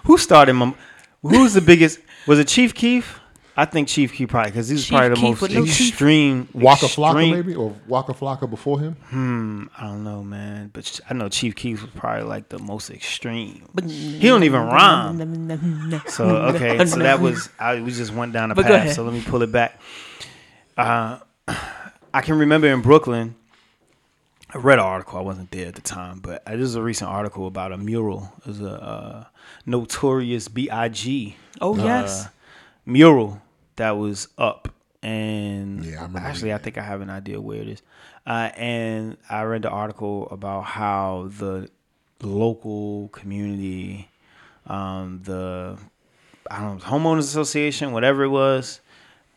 [0.04, 0.54] Who started?
[0.54, 0.76] Mum-
[1.24, 2.00] Who's the biggest?
[2.28, 3.20] Was it Chief Keef?
[3.56, 5.80] I think Chief Keef probably because he's Chief probably the Keef most with no teeth.
[5.90, 6.48] extreme.
[6.54, 8.94] Waka Flocka extreme- maybe or Waka Flocka before him.
[9.10, 12.90] Hmm, I don't know, man, but I know Chief Keef was probably like the most
[12.90, 13.68] extreme.
[13.88, 16.02] He don't even rhyme.
[16.08, 16.26] So
[16.56, 17.80] okay, so that was I.
[17.82, 18.78] We just went down the But go path.
[18.86, 18.96] ahead.
[18.96, 19.80] So let me pull it back.
[20.76, 21.20] Uh,
[22.14, 23.36] I can remember in Brooklyn.
[24.52, 25.18] I read an article.
[25.20, 28.32] I wasn't there at the time, but this is a recent article about a mural.
[28.40, 29.26] It was a uh,
[29.68, 31.36] notorious B.I.G.
[31.62, 32.26] Oh yes.
[32.26, 32.30] uh,
[32.86, 33.42] mural
[33.76, 34.70] that was up,
[35.02, 37.82] and Yeah, I actually, I think I have an idea where it is.
[38.26, 41.70] Uh, and I read the article about how the
[42.22, 44.10] local community,
[44.68, 45.78] um, the
[46.50, 48.80] I don't know, homeowners association, whatever it was,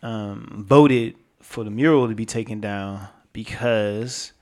[0.02, 4.32] um, voted for the mural to be taken down because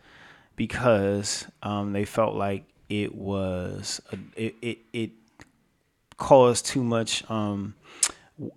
[0.57, 5.11] because um, they felt like it was a, it, it it
[6.16, 7.74] caused too much um,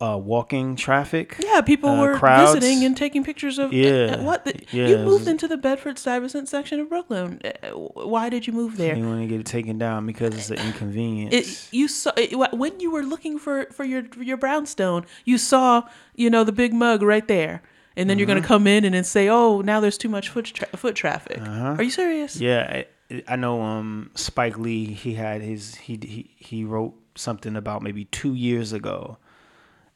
[0.01, 1.37] uh, walking traffic.
[1.39, 2.53] Yeah, people uh, were crowds.
[2.55, 3.71] visiting and taking pictures of.
[3.71, 4.15] Yeah.
[4.19, 4.43] uh, what?
[4.45, 7.39] The, Yeah, you moved was- into the Bedford Stuyvesant section of Brooklyn.
[7.45, 8.95] Uh, Why did you move there?
[8.95, 11.33] You want to get it taken down because it's an inconvenience.
[11.33, 15.05] It, you saw it, when you were looking for for your for your brownstone.
[15.25, 15.83] You saw
[16.15, 17.61] you know the big mug right there,
[17.95, 18.37] and then you're Mm-hmm.
[18.37, 21.39] gonna come in and then say, "Oh, now there's too much foot tra- foot traffic."
[21.47, 22.35] Are you serious?
[22.37, 22.45] Uh-huh.
[22.45, 23.61] yeah, I, I know.
[23.61, 24.85] Um, Spike Lee.
[24.85, 25.75] He had his.
[25.75, 29.19] He he he wrote something about maybe two years ago.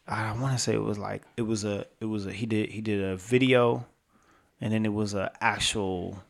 [0.08, 2.70] I want to say it was like it was a it was a he did
[2.70, 3.86] he did a video,
[4.60, 6.22] and then it was a actual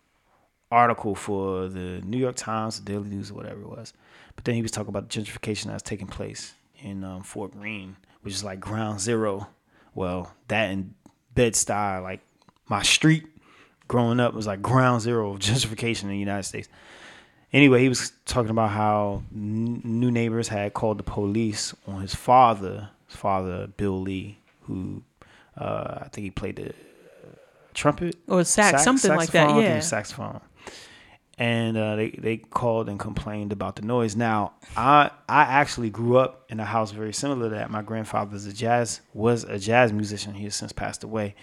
[0.72, 3.94] article for the New York Times, the Daily News, or whatever it was.
[4.36, 7.98] But then he was talking about the gentrification that's taking place in um, Fort Greene,
[8.22, 9.48] which is like ground zero.
[9.94, 10.94] Well, that and
[11.34, 12.22] Bed Stuy, like
[12.68, 13.26] my street
[13.88, 16.70] growing up was like ground zero of gentrification in the United States.
[17.54, 22.16] Anyway, he was talking about how n- new neighbors had called the police on his
[22.16, 25.04] father, his father Bill Lee, who
[25.58, 26.74] uh, I think he played the
[27.74, 29.56] trumpet Or sax, sax- something like that.
[29.62, 29.80] Yeah.
[29.80, 30.42] saxophone.
[31.38, 34.16] And uh, they they called and complained about the noise.
[34.16, 37.72] Now, I I actually grew up in a house very similar to that.
[37.72, 40.36] My grandfather's a jazz was a jazz musician.
[40.36, 41.36] He has since passed away.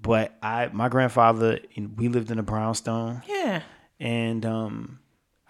[0.00, 1.58] But I my grandfather
[1.96, 3.62] we lived in a brownstone Yeah.
[3.98, 5.00] and um,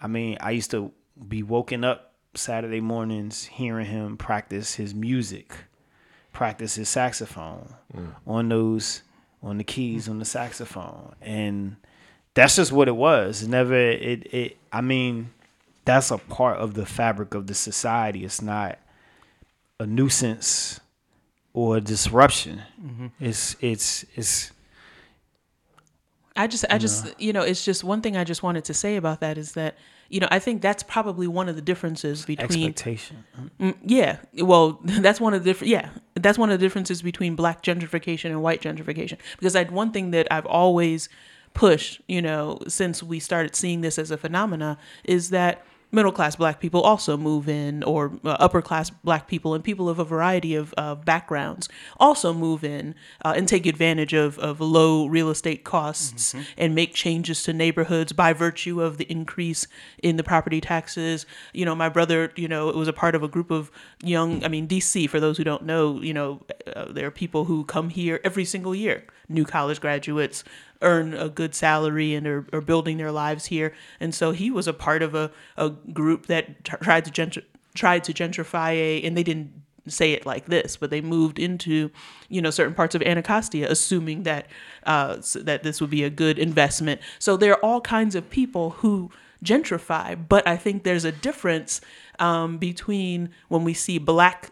[0.01, 0.91] I mean, I used to
[1.27, 5.53] be woken up Saturday mornings hearing him practice his music,
[6.33, 8.13] practice his saxophone mm.
[8.27, 9.03] on those
[9.41, 11.77] on the keys on the saxophone, and
[12.33, 13.43] that's just what it was.
[13.43, 14.57] It never it it.
[14.71, 15.31] I mean,
[15.85, 18.25] that's a part of the fabric of the society.
[18.25, 18.77] It's not
[19.79, 20.79] a nuisance
[21.53, 22.61] or a disruption.
[22.81, 23.07] Mm-hmm.
[23.19, 24.51] It's it's it's
[26.35, 28.95] I just, I just, you know, it's just one thing I just wanted to say
[28.95, 29.75] about that is that,
[30.09, 33.23] you know, I think that's probably one of the differences between expectation.
[33.59, 35.69] Mm, yeah, well, that's one of the different.
[35.69, 39.17] Yeah, that's one of the differences between black gentrification and white gentrification.
[39.37, 41.09] Because I one thing that I've always
[41.53, 46.35] pushed, you know, since we started seeing this as a phenomena, is that middle class
[46.35, 50.03] black people also move in, or uh, upper class black people and people of a
[50.03, 51.67] variety of uh, backgrounds
[51.99, 56.93] also move in uh, and take advantage of, of low real estate costs and make
[56.93, 59.67] changes to neighborhoods by virtue of the increase
[60.03, 61.25] in the property taxes.
[61.53, 63.71] You know, my brother, you know, was a part of a group of
[64.03, 66.41] young, I mean, DC, for those who don't know, you know,
[66.75, 70.43] uh, there are people who come here every single year, new college graduates
[70.81, 73.73] earn a good salary and are, are building their lives here.
[73.99, 77.43] And so he was a part of a, a group that tried to gentr-
[77.75, 79.51] tried to gentrify a, and they didn't
[79.87, 81.89] say it like this, but they moved into,
[82.27, 84.47] you know, certain parts of Anacostia, assuming that
[84.85, 87.01] uh, s- that this would be a good investment.
[87.17, 89.09] So there are all kinds of people who
[89.43, 91.81] gentrify, but I think there's a difference
[92.19, 94.51] um, between when we see black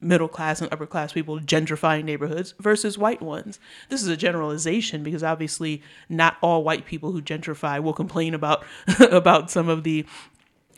[0.00, 3.58] middle class and upper class people gentrifying neighborhoods versus white ones.
[3.88, 8.64] This is a generalization because obviously not all white people who gentrify will complain about
[9.00, 10.06] about some of the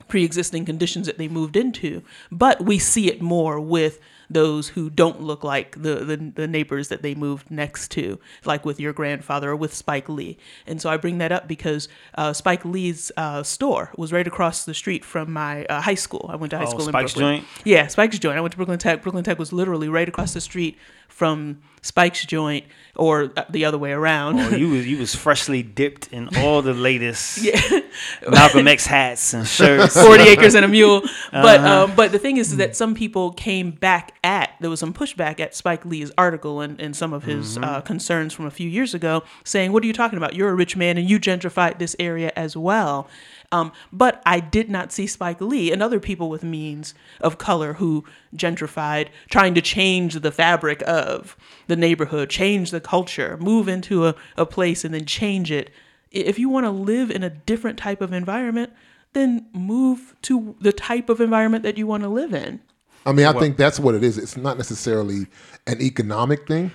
[0.09, 2.03] pre-existing conditions that they moved into
[2.33, 4.01] but we see it more with
[4.31, 8.65] those who don't look like the, the the neighbors that they moved next to like
[8.65, 10.39] with your grandfather or with Spike Lee.
[10.67, 14.65] And so I bring that up because uh, Spike Lee's uh, store was right across
[14.65, 16.31] the street from my uh, high school.
[16.33, 17.37] I went to high Oh, school in Spike's Brooklyn.
[17.41, 17.47] joint?
[17.65, 18.39] yeah Spike's joint.
[18.39, 19.03] I went to Brooklyn Tech.
[19.03, 20.79] Brooklyn Tech was literally right across the street
[21.11, 22.65] from Spike's joint
[22.97, 26.75] or the other way around Oh, you was you was freshly dipped in all the
[26.75, 27.39] latest
[28.29, 29.95] Malcolm X hats and shirts.
[30.01, 31.03] 40 acres and a mule.
[31.33, 31.85] But Uh-huh.
[31.85, 35.41] um, but the thing is that some people came back at there was some pushback
[35.41, 37.65] at Spike Lee's article and, and some of his Mm-hmm.
[37.65, 40.35] uh, concerns from a few years ago, saying, "What are you talking about?
[40.35, 43.09] You're a rich man and you gentrified this area as well."
[43.53, 47.75] Um, but I did not see Spike Lee and other people with means of color
[47.75, 51.37] who gentrified, trying to change the fabric of
[51.67, 55.71] the neighborhood, change the culture, move into a, a place and then change it.
[56.13, 58.73] If you want to live in a different type of environment,
[59.15, 62.61] then move to the type of environment that you want to live in.
[63.05, 64.19] I mean, I think that's what it is.
[64.19, 65.27] It's not necessarily
[65.67, 66.71] an economic thing.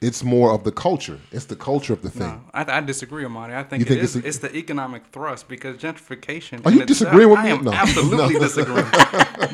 [0.00, 1.18] It's more of the culture.
[1.32, 2.28] It's the culture of the thing.
[2.28, 3.54] No, I, I disagree, Amani.
[3.54, 6.64] I think, You think it is, it's a- it's the economic thrust because gentrification.
[6.64, 7.50] Are in you itself- disagreeing with I me?
[7.50, 7.72] am No.
[7.72, 8.40] absolutely No.
[8.40, 8.86] disagreeing.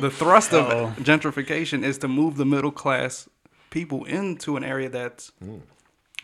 [0.00, 3.28] the thrust of gentrification is to move the middle class
[3.70, 5.58] people into an area that's Hmm.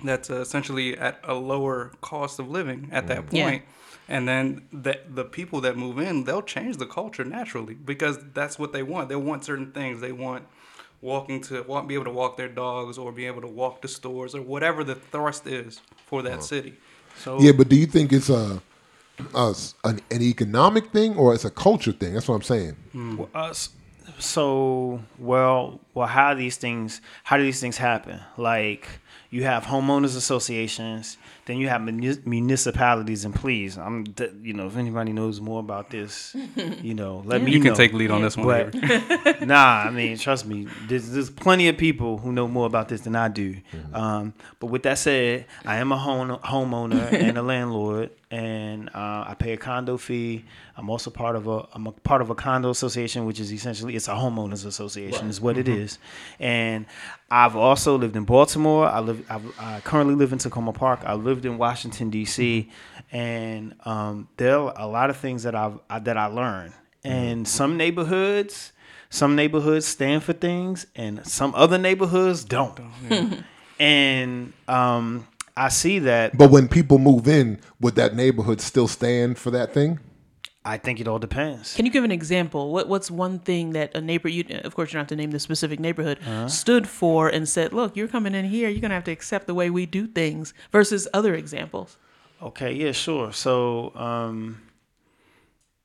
[0.04, 3.36] that's uh, essentially at a lower cost of living at that Hmm.
[3.36, 3.58] Yeah.
[4.08, 8.58] And then the the people that move in, they'll change the culture naturally because that's
[8.58, 9.08] what they want.
[9.08, 10.00] They want certain things.
[10.00, 10.42] They want
[11.02, 13.88] walking to walk, be able to walk their dogs or be able to walk to
[13.88, 16.74] stores or whatever the thrust is for that city.
[17.16, 18.60] So Yeah, but do you think it's a,
[19.34, 22.14] a s- an, an economic thing or it's a culture thing?
[22.14, 22.76] That's what I'm saying.
[23.16, 23.54] Well, uh,
[24.18, 28.20] so well, well, how these things, how do these things happen?
[28.36, 28.88] Like
[29.30, 31.16] you have homeowners associations,
[31.50, 35.58] then you have muni- municipalities, and please, I'm, d- you know, if anybody knows more
[35.58, 36.34] about this,
[36.80, 37.74] you know, let me you can know.
[37.74, 38.46] take lead on this one.
[38.70, 42.88] But nah, I mean, trust me, there's, there's plenty of people who know more about
[42.88, 43.56] this than I do.
[43.92, 49.24] Um, but with that said, I am a home homeowner and a landlord, and uh,
[49.26, 50.44] I pay a condo fee.
[50.76, 53.96] I'm also part of a I'm a part of a condo association, which is essentially
[53.96, 55.98] it's a homeowners association, is what it is.
[56.38, 56.86] And
[57.30, 58.86] I've also lived in Baltimore.
[58.86, 61.00] I live I've, I currently live in Takoma Park.
[61.04, 62.70] I lived in Washington D.C.
[63.10, 66.74] And um, there are a lot of things that I've I, that I learned.
[67.02, 68.72] And some neighborhoods,
[69.08, 72.78] some neighborhoods stand for things, and some other neighborhoods don't.
[73.80, 75.26] and um,
[75.56, 76.36] I see that.
[76.36, 79.98] But when people move in, would that neighborhood still stand for that thing?
[80.64, 81.74] I think it all depends.
[81.74, 82.70] Can you give an example?
[82.70, 85.30] What What's one thing that a neighbor, you of course you don't have to name
[85.30, 86.48] the specific neighborhood, Uh-huh.
[86.48, 88.68] stood for and said, "Look, you're coming in here.
[88.68, 91.96] You're gonna have to accept the way we do things." Versus other examples.
[92.42, 93.32] Okay, yeah, sure.
[93.32, 94.60] So, um,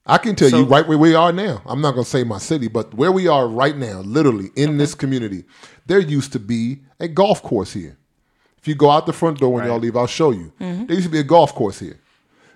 [0.05, 1.61] I can tell So- you right where we are now.
[1.65, 4.78] I'm not going to say my city, but where we are right now, literally in
[4.78, 5.43] this community,
[5.88, 7.97] there used to be a golf course here.
[8.59, 10.51] If you go out the front door when y'all leave, I'll show you.
[10.59, 11.99] There used to be a golf course here.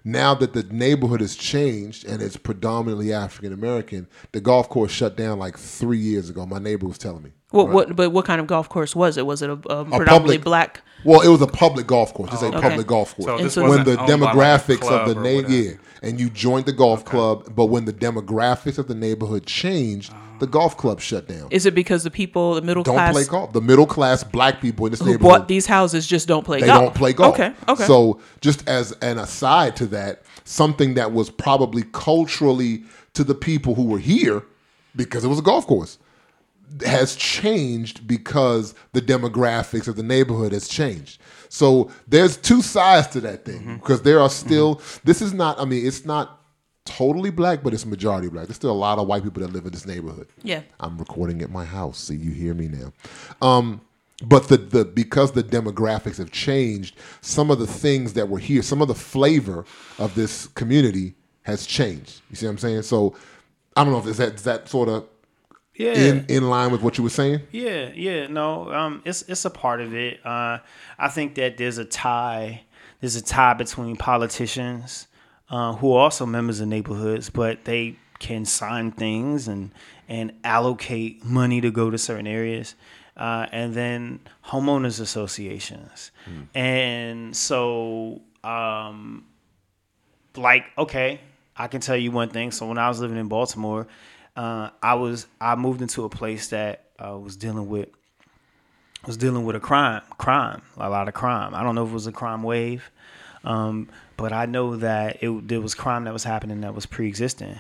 [0.04, 5.18] Now that the neighborhood has changed and it's predominantly African American, the golf course shut
[5.18, 6.45] down like three years ago.
[6.45, 7.32] My neighbor was telling me.
[7.52, 7.95] What What?
[7.95, 9.26] But what kind of golf course was it?
[9.26, 10.82] Was it a, a A predominantly public- black?
[11.04, 12.34] Well, it was a public golf course.
[12.34, 12.62] It's a oh, okay.
[12.62, 13.26] public golf course.
[13.26, 15.72] So this when wasn't the owned by, like, demographics of the or name, yeah,
[16.02, 20.22] and you joined the golf club, but when the demographics of the neighborhood changed, ah.
[20.39, 21.47] the golf club shut down.
[21.52, 23.54] Is it because the people, the middle class don't class, play golf.
[23.54, 26.62] The middle class black people in this who neighborhood, bought these houses just don't play
[26.62, 26.82] they golf?
[26.82, 27.34] don't play golf.
[27.36, 27.54] Okay.
[27.68, 27.86] Okay.
[27.86, 32.84] So just as an aside to that, something that was probably culturally
[33.14, 34.43] to the people who were here,
[34.95, 35.97] because it was a golf course,
[36.86, 41.20] has changed because the demographics of the neighborhood has changed.
[41.50, 43.76] So there's two sides to that thing Mm-hmm.
[43.76, 44.82] because there are still.
[45.04, 45.60] This is not.
[45.60, 46.39] I mean, it's not
[46.86, 48.47] totally black, but it's majority black.
[48.47, 50.28] There's still a lot of white people that live in this neighborhood.
[50.43, 50.62] Yeah.
[50.80, 52.93] I'm recording at my house, so you hear me now.
[53.41, 53.82] Um,
[54.24, 58.62] but the the because the demographics have changed, some of the things that were here,
[58.62, 59.66] some of the flavor
[59.97, 62.22] of this community has changed.
[62.30, 62.82] You see what I'm saying?
[62.84, 63.16] So
[63.78, 65.06] I don't know if is that is that sort of
[65.80, 67.40] yeah, in in line with what you were saying.
[67.52, 70.20] Yeah, yeah, no, um, it's it's a part of it.
[70.26, 70.60] Uh,
[70.98, 72.64] I think that there's a tie.
[73.00, 75.08] There's a tie between politicians
[75.50, 79.72] uh, who are also members of neighborhoods, but they can sign things and
[80.10, 82.76] and allocate money to go to certain areas,
[83.16, 86.12] uh, and then homeowners associations,
[86.54, 89.26] and so um,
[90.36, 91.22] like okay,
[91.56, 92.52] I can tell you one thing.
[92.52, 93.88] So when I was living in Baltimore,
[94.36, 97.90] uh, I was I moved into a place that uh, was dealing with
[99.06, 101.56] was dealing with a crime, crime, a lot of crime.
[101.56, 102.92] I don't know if it was a crime wave,
[103.44, 107.60] um, but I know that it there was crime that was happening that was pre-existing.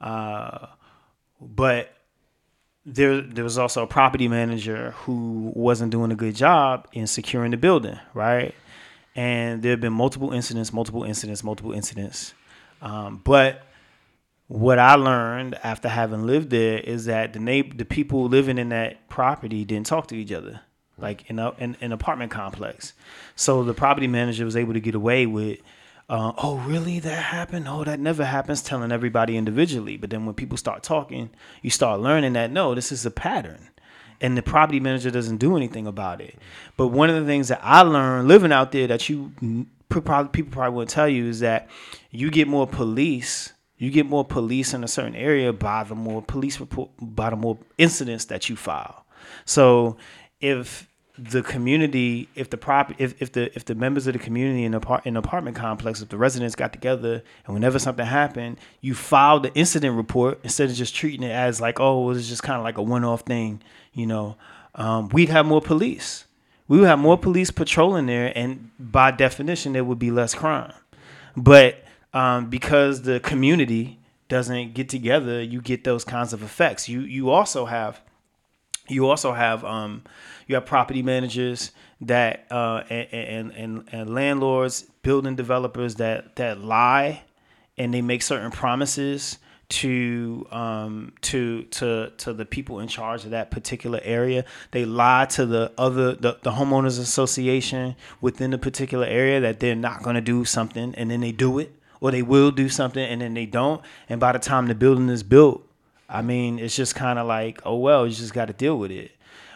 [0.00, 0.66] Uh,
[1.40, 1.96] but
[2.84, 7.52] there there was also a property manager who wasn't doing a good job in securing
[7.52, 8.54] the building, right?
[9.14, 12.34] And there have been multiple incidents, multiple incidents, multiple incidents.
[12.80, 13.62] Um, but
[14.52, 18.68] what I learned after having lived there is that the neighbor, the people living in
[18.68, 20.60] that property didn't talk to each other,
[20.98, 22.92] like in a in an apartment complex.
[23.34, 25.60] So the property manager was able to get away with,
[26.10, 27.66] uh, oh really that happened?
[27.66, 29.96] Oh that never happens, telling everybody individually.
[29.96, 31.30] But then when people start talking,
[31.62, 33.70] you start learning that no, this is a pattern.
[34.20, 36.38] And the property manager doesn't do anything about it.
[36.76, 39.32] But one of the things that I learned living out there that you
[39.88, 41.70] probably people probably wouldn't tell you is that
[42.10, 46.22] you get more police you get more police in a certain area by the more
[46.22, 49.04] police report by the more incidents that you file.
[49.44, 49.96] So
[50.40, 54.64] if the community if the prop if, if the if the members of the community
[54.64, 58.06] in the part in the apartment complex if the residents got together and whenever something
[58.06, 62.30] happened you filed the incident report instead of just treating it as like oh it's
[62.30, 63.60] just kind of like a one-off thing
[63.92, 64.36] you know.
[64.74, 66.24] Um, we'd have more police.
[66.68, 70.72] We would have more police patrolling there, and by definition, there would be less crime.
[71.36, 71.81] But
[72.12, 73.98] um, because the community
[74.28, 76.88] doesn't get together, you get those kinds of effects.
[76.88, 78.00] You you also have
[78.88, 80.02] you also have um,
[80.46, 87.22] you have property managers that uh, and, and and landlords, building developers that that lie
[87.78, 89.38] and they make certain promises
[89.68, 94.44] to um, to to to the people in charge of that particular area.
[94.70, 99.74] They lie to the other the, the homeowners association within the particular area that they're
[99.74, 103.02] not going to do something, and then they do it, or they will do something,
[103.02, 103.80] and then they don't.
[104.08, 105.66] And by the time the building is built,
[106.08, 108.90] I mean it's just kind of like, oh well, you just got to deal with
[108.90, 109.12] it.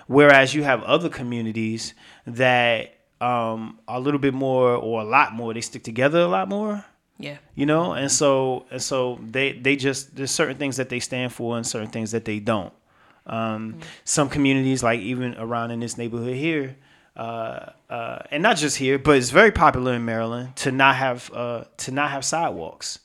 [0.06, 1.92] Whereas you have other communities
[2.26, 5.52] that um, are a little bit more or a lot more.
[5.52, 6.84] They stick together a lot more
[7.18, 7.38] Yeah.
[7.54, 11.32] you know and so and so they they just there's certain things that they stand
[11.32, 12.72] for and certain things that they don't
[13.26, 16.76] um, some communities like even around in this neighborhood here
[17.16, 21.30] uh, uh, and not just here but it's very popular in maryland to not have
[21.34, 22.98] uh, to not have sidewalks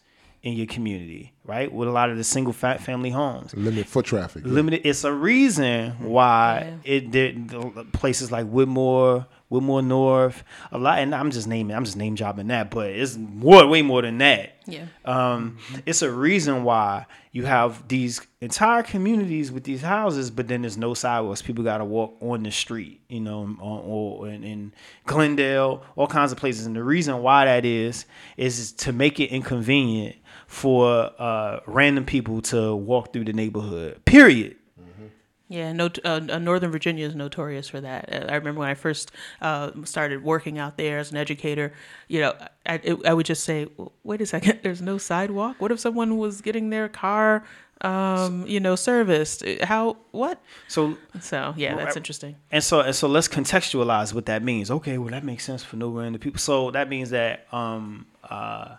[0.44, 4.06] in your community right with a lot of the single fa- family homes limited foot
[4.06, 4.44] traffic.
[4.46, 4.52] yeah.
[4.52, 4.82] limited.
[4.86, 11.00] It's a reason why it did the places like Whitmore, Whitmore North, a lot.
[11.00, 14.18] And I'm just naming, I'm just name dropping that, but it's more, way more than
[14.20, 14.56] that.
[14.66, 14.86] Yeah.
[15.06, 20.64] Um, it's a reason why you have these entire communities with these houses, but then
[20.64, 21.42] there's no sidewalks.
[21.42, 24.74] People got to walk on the street, you know, on, or in, in
[25.06, 26.66] Glendale, all kinds of places.
[26.66, 28.06] And the reason why that is
[28.36, 30.18] is to make it inconvenient
[30.48, 34.04] for uh, random people to walk through the neighborhood.
[34.04, 34.58] Period.
[35.52, 38.08] Yeah, no, uh, uh, Northern Virginia is notorious for that.
[38.10, 41.74] Uh, I remember when I first uh, started working out there as an educator.
[42.08, 42.34] You know,
[42.66, 43.68] I, it, I would just say,
[44.04, 45.58] "Wait a second, there's no sidewalk.
[45.60, 47.44] What if someone was getting their car,
[47.82, 49.44] um, you know, serviced?
[49.64, 49.98] How?
[50.12, 52.38] What?" So So yeah, that's interesting.
[52.50, 54.72] And so and so let's contextualize what that means.
[54.72, 56.40] Okay, well that makes sense for no random people.
[56.40, 58.76] So that means that um uh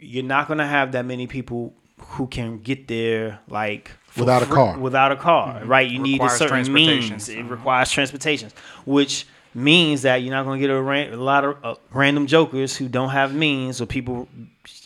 [0.00, 4.78] you're not gonna have that many people who can get there like Without a car.
[4.78, 5.88] Without a car, right?
[5.88, 7.28] You need a certain means.
[7.28, 8.50] It requires transportation,
[8.84, 12.76] which means that you're not gonna get a, ran- a lot of uh, random jokers
[12.76, 14.28] who don't have means, or people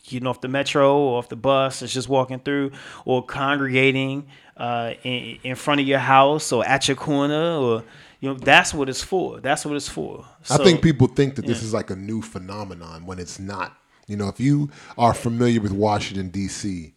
[0.06, 2.72] getting off the metro or off the bus, that's just walking through,
[3.04, 7.84] or congregating uh, in, in front of your house or at your corner, or
[8.20, 9.40] you know that's what it's for.
[9.40, 10.24] That's what it's for.
[10.50, 13.76] I think people think that this is like a new phenomenon when it's not.
[14.06, 16.93] You know, if you are familiar with Washington D.C.,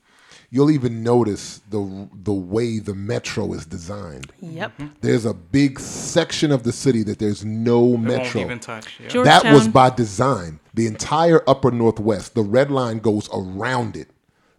[0.50, 4.32] you'll even notice the the way the metro is designed.
[4.40, 4.78] Yep.
[4.78, 4.94] Mm-hmm.
[5.02, 8.24] There's a big section of the city that there's no It metro.
[8.24, 9.00] won't even touch.
[9.00, 9.24] Yeah.
[9.24, 10.60] That was by design.
[10.74, 14.10] The entire upper northwest, the red line goes around it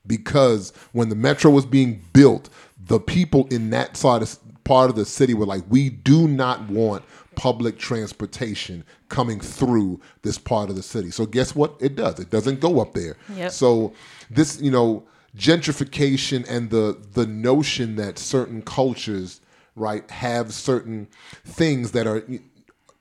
[0.06, 2.50] because when the metro was being built,
[2.86, 6.68] the people in that side of, part of the city were like, "We do not
[6.68, 11.76] want public transportation coming through this part of the city." So guess what?
[11.80, 12.18] It does.
[12.18, 13.16] It doesn't go up there.
[13.36, 13.52] Yep.
[13.52, 13.92] So
[14.30, 15.04] this, you know,
[15.38, 19.40] gentrification and the the notion that certain cultures,
[19.76, 21.08] right, have certain
[21.44, 22.24] things that are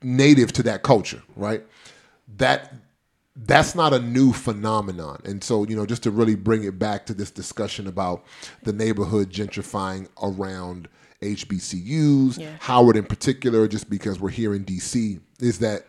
[0.02, 1.64] native to that culture, right?
[2.36, 2.72] That
[3.36, 5.20] that's not a new phenomenon.
[5.24, 8.24] And so, you know, just to really bring it back to this discussion about
[8.64, 10.88] the neighborhood gentrifying around
[11.22, 12.56] HBCUs, Yeah.
[12.60, 15.86] Howard in particular, just because we're here in DC, is that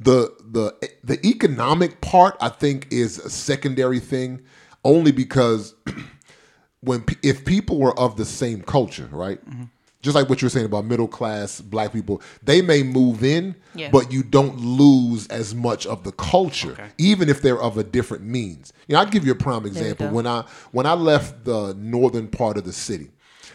[0.00, 4.42] the the the economic part I think is a secondary thing,
[4.86, 5.74] only because
[6.80, 9.40] when if people were of the same culture, right?
[10.02, 13.56] Just like what you were saying about middle class black people, they may move in,
[13.74, 13.90] Yeah.
[13.90, 16.88] but you don't lose as much of the culture, Okay.
[16.98, 18.72] even if they're of a different means.
[18.86, 20.08] You know, I'll give you a prime example.
[20.08, 23.10] When I when I left the northern part of the city,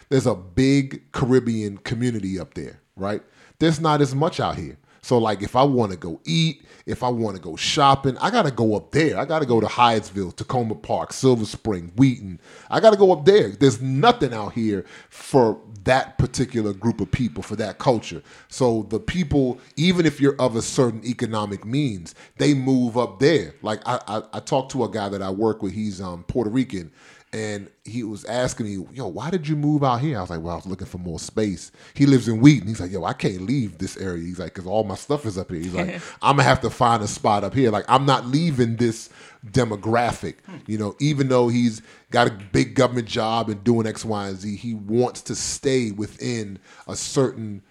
[0.09, 3.21] there's a big Caribbean community up there, right?
[3.59, 4.77] There's not as much out here.
[5.01, 8.29] So like if I want to go eat, if I want to go shopping, I
[8.29, 9.17] got to go up there.
[9.17, 12.39] I got to go to Hyattsville, Takoma Park, Silver Spring, Wheaton.
[12.69, 13.49] I got to go up there.
[13.49, 18.21] There's nothing out here for that particular group of people, for that culture.
[18.49, 23.55] So the people, even if you're of a certain economic means, they move up there.
[23.61, 25.73] Like I, I, I talked to a guy that I work with.
[25.73, 26.91] He's um, Puerto Rican,
[27.33, 30.41] and he was asking me, "Yo, why did you move out here?" I was like,
[30.41, 32.67] "Well, I was looking for more space." He lives in Wheaton.
[32.67, 35.37] He's like, "Yo, I can't leave this area." He's like, "Cause all my stuff is
[35.37, 37.71] up here." He's like, "I'm gonna have to find a spot up here.
[37.71, 39.09] Like, I'm not leaving this
[39.45, 40.35] demographic.
[40.67, 44.37] You know, even though he's got a big government job and doing X, Y, and
[44.37, 47.63] Z, he wants to stay within a certain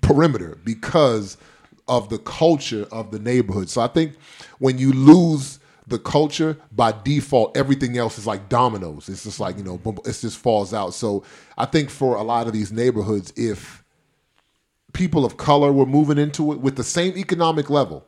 [0.00, 1.36] perimeter because
[1.88, 3.68] of the culture of the neighborhood.
[3.68, 4.16] So I think
[4.58, 9.08] when you lose the culture by default, everything else is like dominoes.
[9.08, 10.94] It's just like you know, it just falls out.
[10.94, 11.24] So
[11.58, 13.82] I think for a lot of these neighborhoods, if
[14.92, 18.04] people of color were moving into it with the same economic level,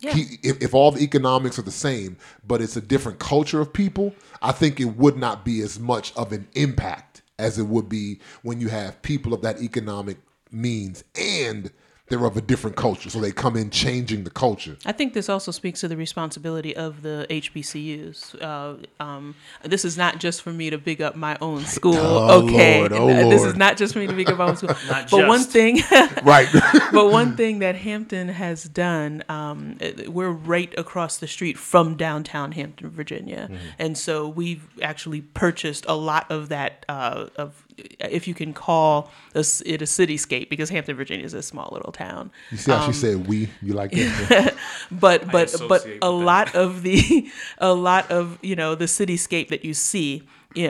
[0.00, 0.14] Yeah.
[0.16, 4.14] if, if all the economics are the same, but it's a different culture of people,
[4.42, 8.18] I think it would not be as much of an impact as it would be
[8.42, 10.16] when you have people of that economic
[10.50, 11.70] means and
[12.08, 13.10] they're of a different culture.
[13.10, 14.76] So they come in changing the culture.
[14.86, 18.42] I think this also speaks to the responsibility of the HBCUs.
[18.42, 21.96] Uh, um, this is not just for me to big up my own school.
[21.96, 24.56] Oh, okay, Lord, oh, this is not just for me to big up my own
[24.56, 24.68] school.
[24.88, 25.80] Not but one thing,
[26.22, 26.48] Right.
[26.92, 32.52] but one thing that Hampton has done, um, we're right across the street from downtown
[32.52, 36.84] Hampton, Virginia, and so we've actually purchased a lot of that.
[36.88, 37.67] Uh, of
[38.00, 41.92] if you can call us- it a cityscape, because Hampton, Virginia, is a small little
[41.92, 42.30] town.
[42.50, 43.48] you see how she said we?
[43.62, 44.54] You like that?
[44.90, 46.06] but but but a with that.
[46.10, 50.22] lot of the a lot of you know the cityscape that you see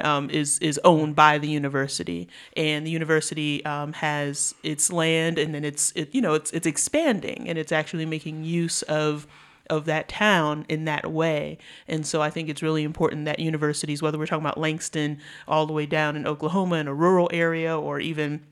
[0.03, 5.55] um, is is owned by the university, and the university um, has its land, and
[5.55, 9.27] then it's it you know it's it's expanding, and it's actually making use of
[9.69, 11.59] of that town in that way.
[11.87, 15.67] And so I think it's really important that universities, whether we're talking about Langston all
[15.67, 18.45] the way down in Oklahoma in a rural area, or even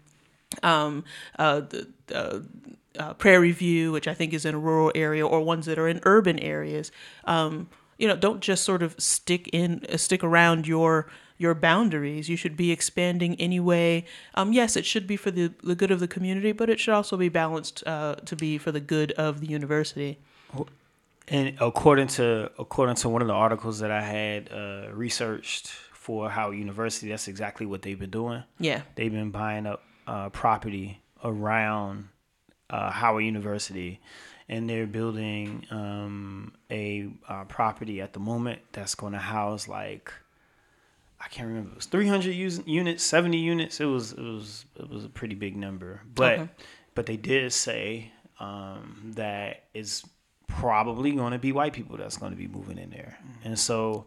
[0.62, 1.04] um,
[1.38, 1.88] uh, the,
[2.98, 5.88] uh, Prairie View, which I think is in a rural area, or ones that are
[5.88, 6.92] in urban areas.
[7.24, 11.08] Um, you know, don't just sort of stick in, uh, stick around your
[11.38, 12.30] your boundaries.
[12.30, 14.06] You should be expanding anyway.
[14.34, 16.94] Um, yes, it should be for the the good of the community, but it should
[16.94, 20.18] also be balanced uh, to be for the good of the university.
[21.28, 26.30] And according to according to one of the articles that I had uh, researched for
[26.30, 28.44] Howard University, that's exactly what they've been doing.
[28.60, 28.82] Yeah.
[28.94, 32.08] They've been buying up uh, property around
[32.70, 34.00] uh, Howard University,
[34.48, 40.12] and they're building um, a uh, property at the moment that's going to house like
[41.20, 41.70] I can't remember.
[41.70, 43.80] It was 300 us- units, 70 units.
[43.80, 46.48] It was it was it was a pretty big number, but Okay.
[46.94, 50.04] but they did say um, that it's
[50.46, 54.06] probably going to be white people that's going to be moving in there, and so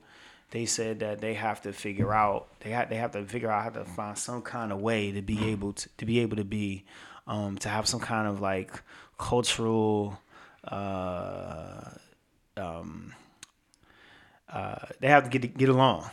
[0.51, 3.63] they said that they have to figure out they have they have to figure out
[3.63, 6.43] how to find some kind of way to be able to to be able to
[6.43, 6.85] be
[7.27, 8.71] um, to have some kind of like
[9.17, 10.19] cultural.
[10.63, 11.89] Uh,
[12.57, 13.13] um,
[14.51, 16.09] uh, they have to get get along,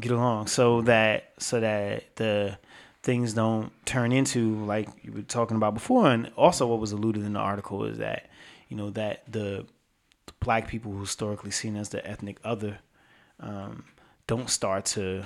[0.00, 2.56] get along, so that so that the
[3.02, 7.24] things don't turn into like you were talking about before, and also what was alluded
[7.24, 8.30] in the article is that
[8.74, 9.64] you know that the
[10.40, 12.78] black people who historically seen as the ethnic other
[13.38, 13.84] um,
[14.26, 15.24] don't start to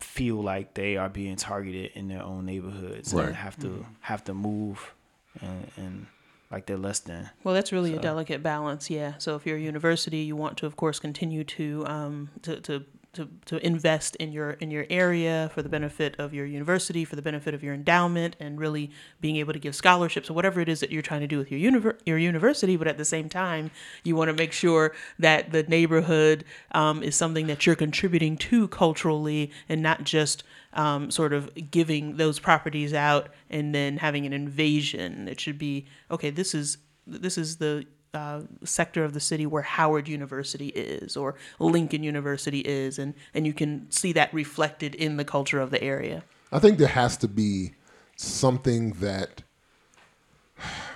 [0.00, 3.26] feel like they are being targeted in their own neighborhoods Right.
[3.28, 4.94] and have to have to move
[5.40, 6.06] and, and
[6.50, 7.30] like they're less than.
[7.44, 9.14] Well, that's really a delicate balance, yeah.
[9.18, 12.84] So if you're a university, you want to, of course, continue to um, to, to
[13.16, 17.16] to to invest in your in your area for the benefit of your university, for
[17.16, 18.90] the benefit of your endowment, and really
[19.20, 21.50] being able to give scholarships or whatever it is that you're trying to do with
[21.50, 22.76] your univer- your university.
[22.76, 23.70] But at the same time,
[24.04, 28.68] you want to make sure that the neighborhood um, is something that you're contributing to
[28.68, 34.32] culturally, and not just um, sort of giving those properties out and then having an
[34.32, 35.28] invasion.
[35.28, 36.30] It should be okay.
[36.30, 37.86] This is this is the
[38.16, 43.46] uh, sector of the city where Howard University is or Lincoln University is, and and
[43.46, 46.24] you can see that reflected in the culture of the area.
[46.50, 47.72] I think there has to be
[48.16, 49.42] something that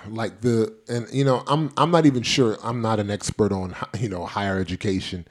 [0.07, 3.75] like the and you know I'm I'm not even sure I'm not an expert on
[3.99, 5.27] you know higher education,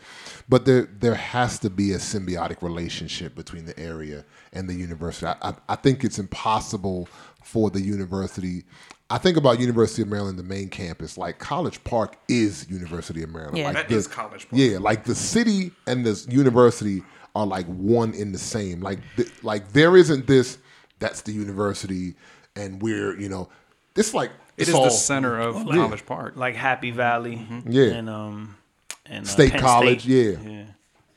[0.49, 5.27] but there there has to be a symbiotic relationship between the area and the university.
[5.27, 7.09] I, I, I think it's impossible
[7.43, 8.65] for the university.
[9.13, 11.19] I think about University of Maryland, the main campus.
[11.19, 13.59] Like College Park is University of Maryland.
[13.59, 13.65] Yeah.
[13.65, 14.61] like That the- is College Park.
[14.61, 17.03] Yeah, like the city and the university
[17.35, 18.81] are like one in the same.
[18.81, 20.59] Like th- like there isn't this.
[21.01, 22.15] That's the university,
[22.57, 23.49] and we're you know,
[23.97, 25.75] it's like It it's all- the center of Yeah.
[25.75, 26.37] College Park.
[26.37, 27.85] like Happy Valley, Yeah.
[27.85, 28.57] and um,
[29.07, 30.39] and uh, State Penn College, State.
[30.45, 30.51] yeah.
[30.51, 30.65] yeah,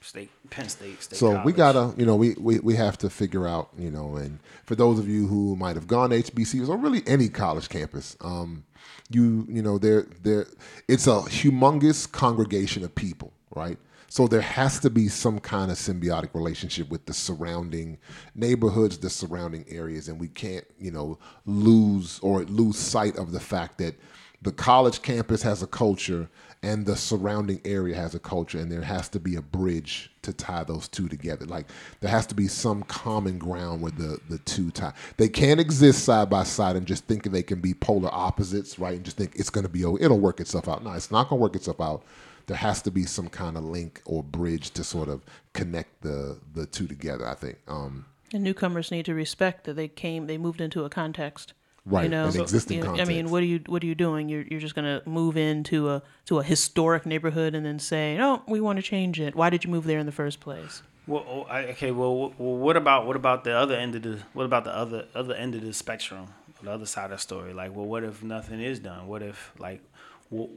[0.03, 1.01] State Penn State.
[1.01, 4.15] State So we gotta, you know, we, we we have to figure out, you know,
[4.15, 7.69] and for those of you who might have gone to HBCUs or really any college
[7.69, 8.63] campus, um,
[9.09, 10.47] you you know, there there
[10.87, 13.77] it's a humongous congregation of people, right?
[14.13, 17.97] So there has to be some kind of symbiotic relationship with the surrounding
[18.35, 23.39] neighborhoods, the surrounding areas, and we can't, you know, lose or lose sight of the
[23.39, 23.95] fact that
[24.43, 26.29] the college campus has a culture
[26.63, 30.31] and the surrounding area has a culture and there has to be a bridge to
[30.31, 31.45] tie those two together.
[31.45, 31.67] Like
[31.99, 34.93] there has to be some common ground where the the two tie.
[35.17, 38.95] They can't exist side by side and just think they can be polar opposites right?
[38.95, 40.83] And just think it's going to be oh, it'll work itself out.
[40.83, 42.03] No it's not going to work itself out.
[42.47, 45.21] There has to be some kind of link or bridge to sort of
[45.53, 47.57] connect the the two together i think.
[47.67, 51.53] Um And newcomers need to respect that they came, they moved into a context.
[51.85, 53.95] Right, You know, an existing you know, I mean, what are you what are you
[53.95, 54.29] doing?
[54.29, 58.41] You're you're just gonna move into a to a historic neighborhood and then say, no,
[58.47, 59.35] we want to change it.
[59.35, 60.81] Why did you move there in the first place?
[61.07, 61.91] Well, oh, I- okay.
[61.91, 65.07] Well, well, what about what about the other end of the what about the other
[65.13, 66.27] other end of the spectrum,
[66.61, 67.53] the other side of the story?
[67.53, 69.07] Like, well, what if nothing is done?
[69.07, 69.81] What if like,
[70.29, 70.49] what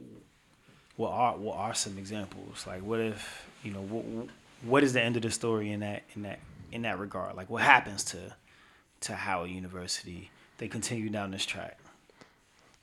[0.95, 2.65] what are what are some examples?
[2.65, 4.29] Like, what if you know what
[4.61, 6.39] what is the end of the story in that in that
[6.71, 7.35] in that regard?
[7.35, 8.33] Like, what happens to
[9.01, 10.31] to Howard University?
[10.57, 11.77] They continue down this track.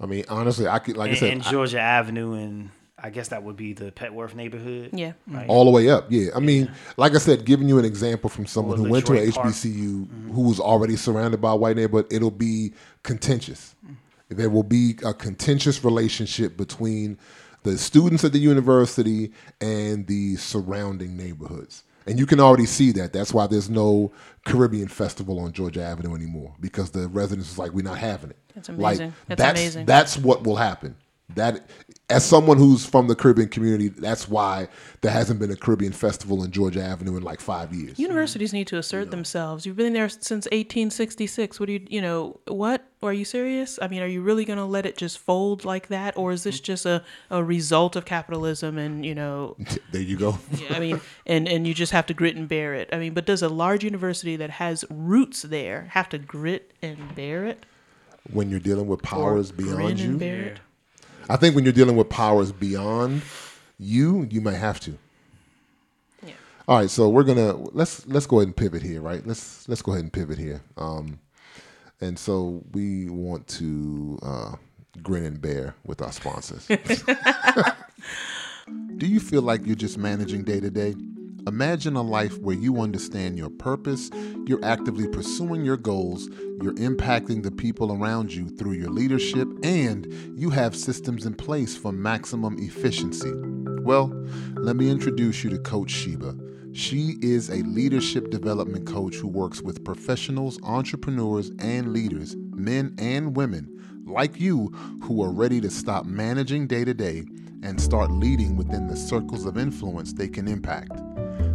[0.01, 2.71] i mean honestly i could like i said and I- Georgia Avenue, and
[3.05, 4.91] I guess that would be the Petworth neighborhood.
[4.95, 5.13] Yeah.
[5.27, 5.43] Right?
[5.43, 5.51] Mm-hmm.
[5.51, 6.07] all the way up.
[6.09, 9.05] Yeah, I mean, like I said, giving you an example from someone Or who went
[9.07, 9.47] to a LeDroit Park.
[9.49, 10.49] HBCU who mm-hmm.
[10.49, 12.73] was already surrounded by a white neighborhood, it'll be
[13.03, 13.75] contentious.
[13.85, 14.37] Mm-hmm.
[14.37, 17.19] There will be a contentious relationship between
[17.63, 21.83] the students at the university and the surrounding neighborhoods.
[22.07, 23.13] And you can already see that.
[23.13, 24.13] That's why there's no
[24.45, 28.37] Caribbean festival on Georgia Avenue anymore because the residents is like, we're not having it.
[28.55, 29.15] That's Like, amazing.
[29.29, 29.87] That's that's amazing.
[29.87, 30.97] that's what will happen.
[31.35, 31.67] That
[32.11, 34.69] as someone who's from the Caribbean community, that's why
[35.01, 37.99] there hasn't been a Caribbean festival in Georgia Avenue in like five years.
[37.99, 39.65] Universities need to assert themselves.
[39.65, 41.59] You've been there since 1866.
[41.59, 42.85] What do you, you know, what?
[43.03, 43.79] Are you serious?
[43.81, 46.17] I mean, are you really going to let it just fold like that?
[46.17, 49.57] Or is this just a, a result of capitalism and, you know,
[49.93, 50.39] there you go.
[50.71, 52.91] I mean, and, and you just have to grit and bear it?
[52.93, 57.15] I mean, but does a large university that has roots there have to grit and
[57.15, 57.65] bear it?
[58.31, 60.61] When you're dealing with Or powers grin beyond and you, bear it?
[61.29, 63.23] I think when you're dealing with powers beyond
[63.79, 64.99] you, you might have to.
[66.25, 66.35] Yeah.
[66.69, 69.27] All right, so we're gonna let's let's go ahead and pivot here, right?
[69.27, 70.63] Let's let's go ahead and pivot here.
[70.77, 71.19] Um,
[72.01, 74.57] and so we want to uh,
[75.03, 76.67] grin and bear with our sponsors.
[78.97, 80.95] Do you feel like you're just managing day to day?
[81.47, 84.11] Imagine a life where you understand your purpose,
[84.47, 86.29] you're actively pursuing your goals,
[86.63, 91.77] you're impacting the people around you through your leadership, and you have systems in place
[91.77, 93.33] for maximum efficiency.
[93.83, 94.07] Well,
[94.55, 96.35] let me introduce you to Coach Sheba.
[96.73, 103.37] She is a leadership development coach who works with professionals, entrepreneurs, and leaders, men and
[103.37, 103.71] women
[104.07, 104.69] like you
[105.03, 107.25] who are ready to stop managing day to day
[107.63, 110.93] and start leading within the circles of influence they can impact.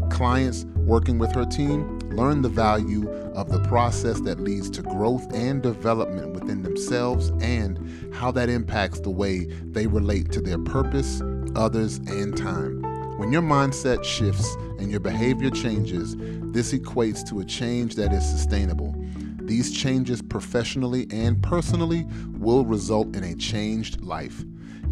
[0.09, 5.31] Clients working with her team learn the value of the process that leads to growth
[5.33, 11.21] and development within themselves and how that impacts the way they relate to their purpose,
[11.55, 12.81] others, and time.
[13.17, 18.27] When your mindset shifts and your behavior changes, this equates to a change that is
[18.27, 18.95] sustainable.
[19.41, 22.05] These changes professionally and personally
[22.37, 24.43] will result in a changed life.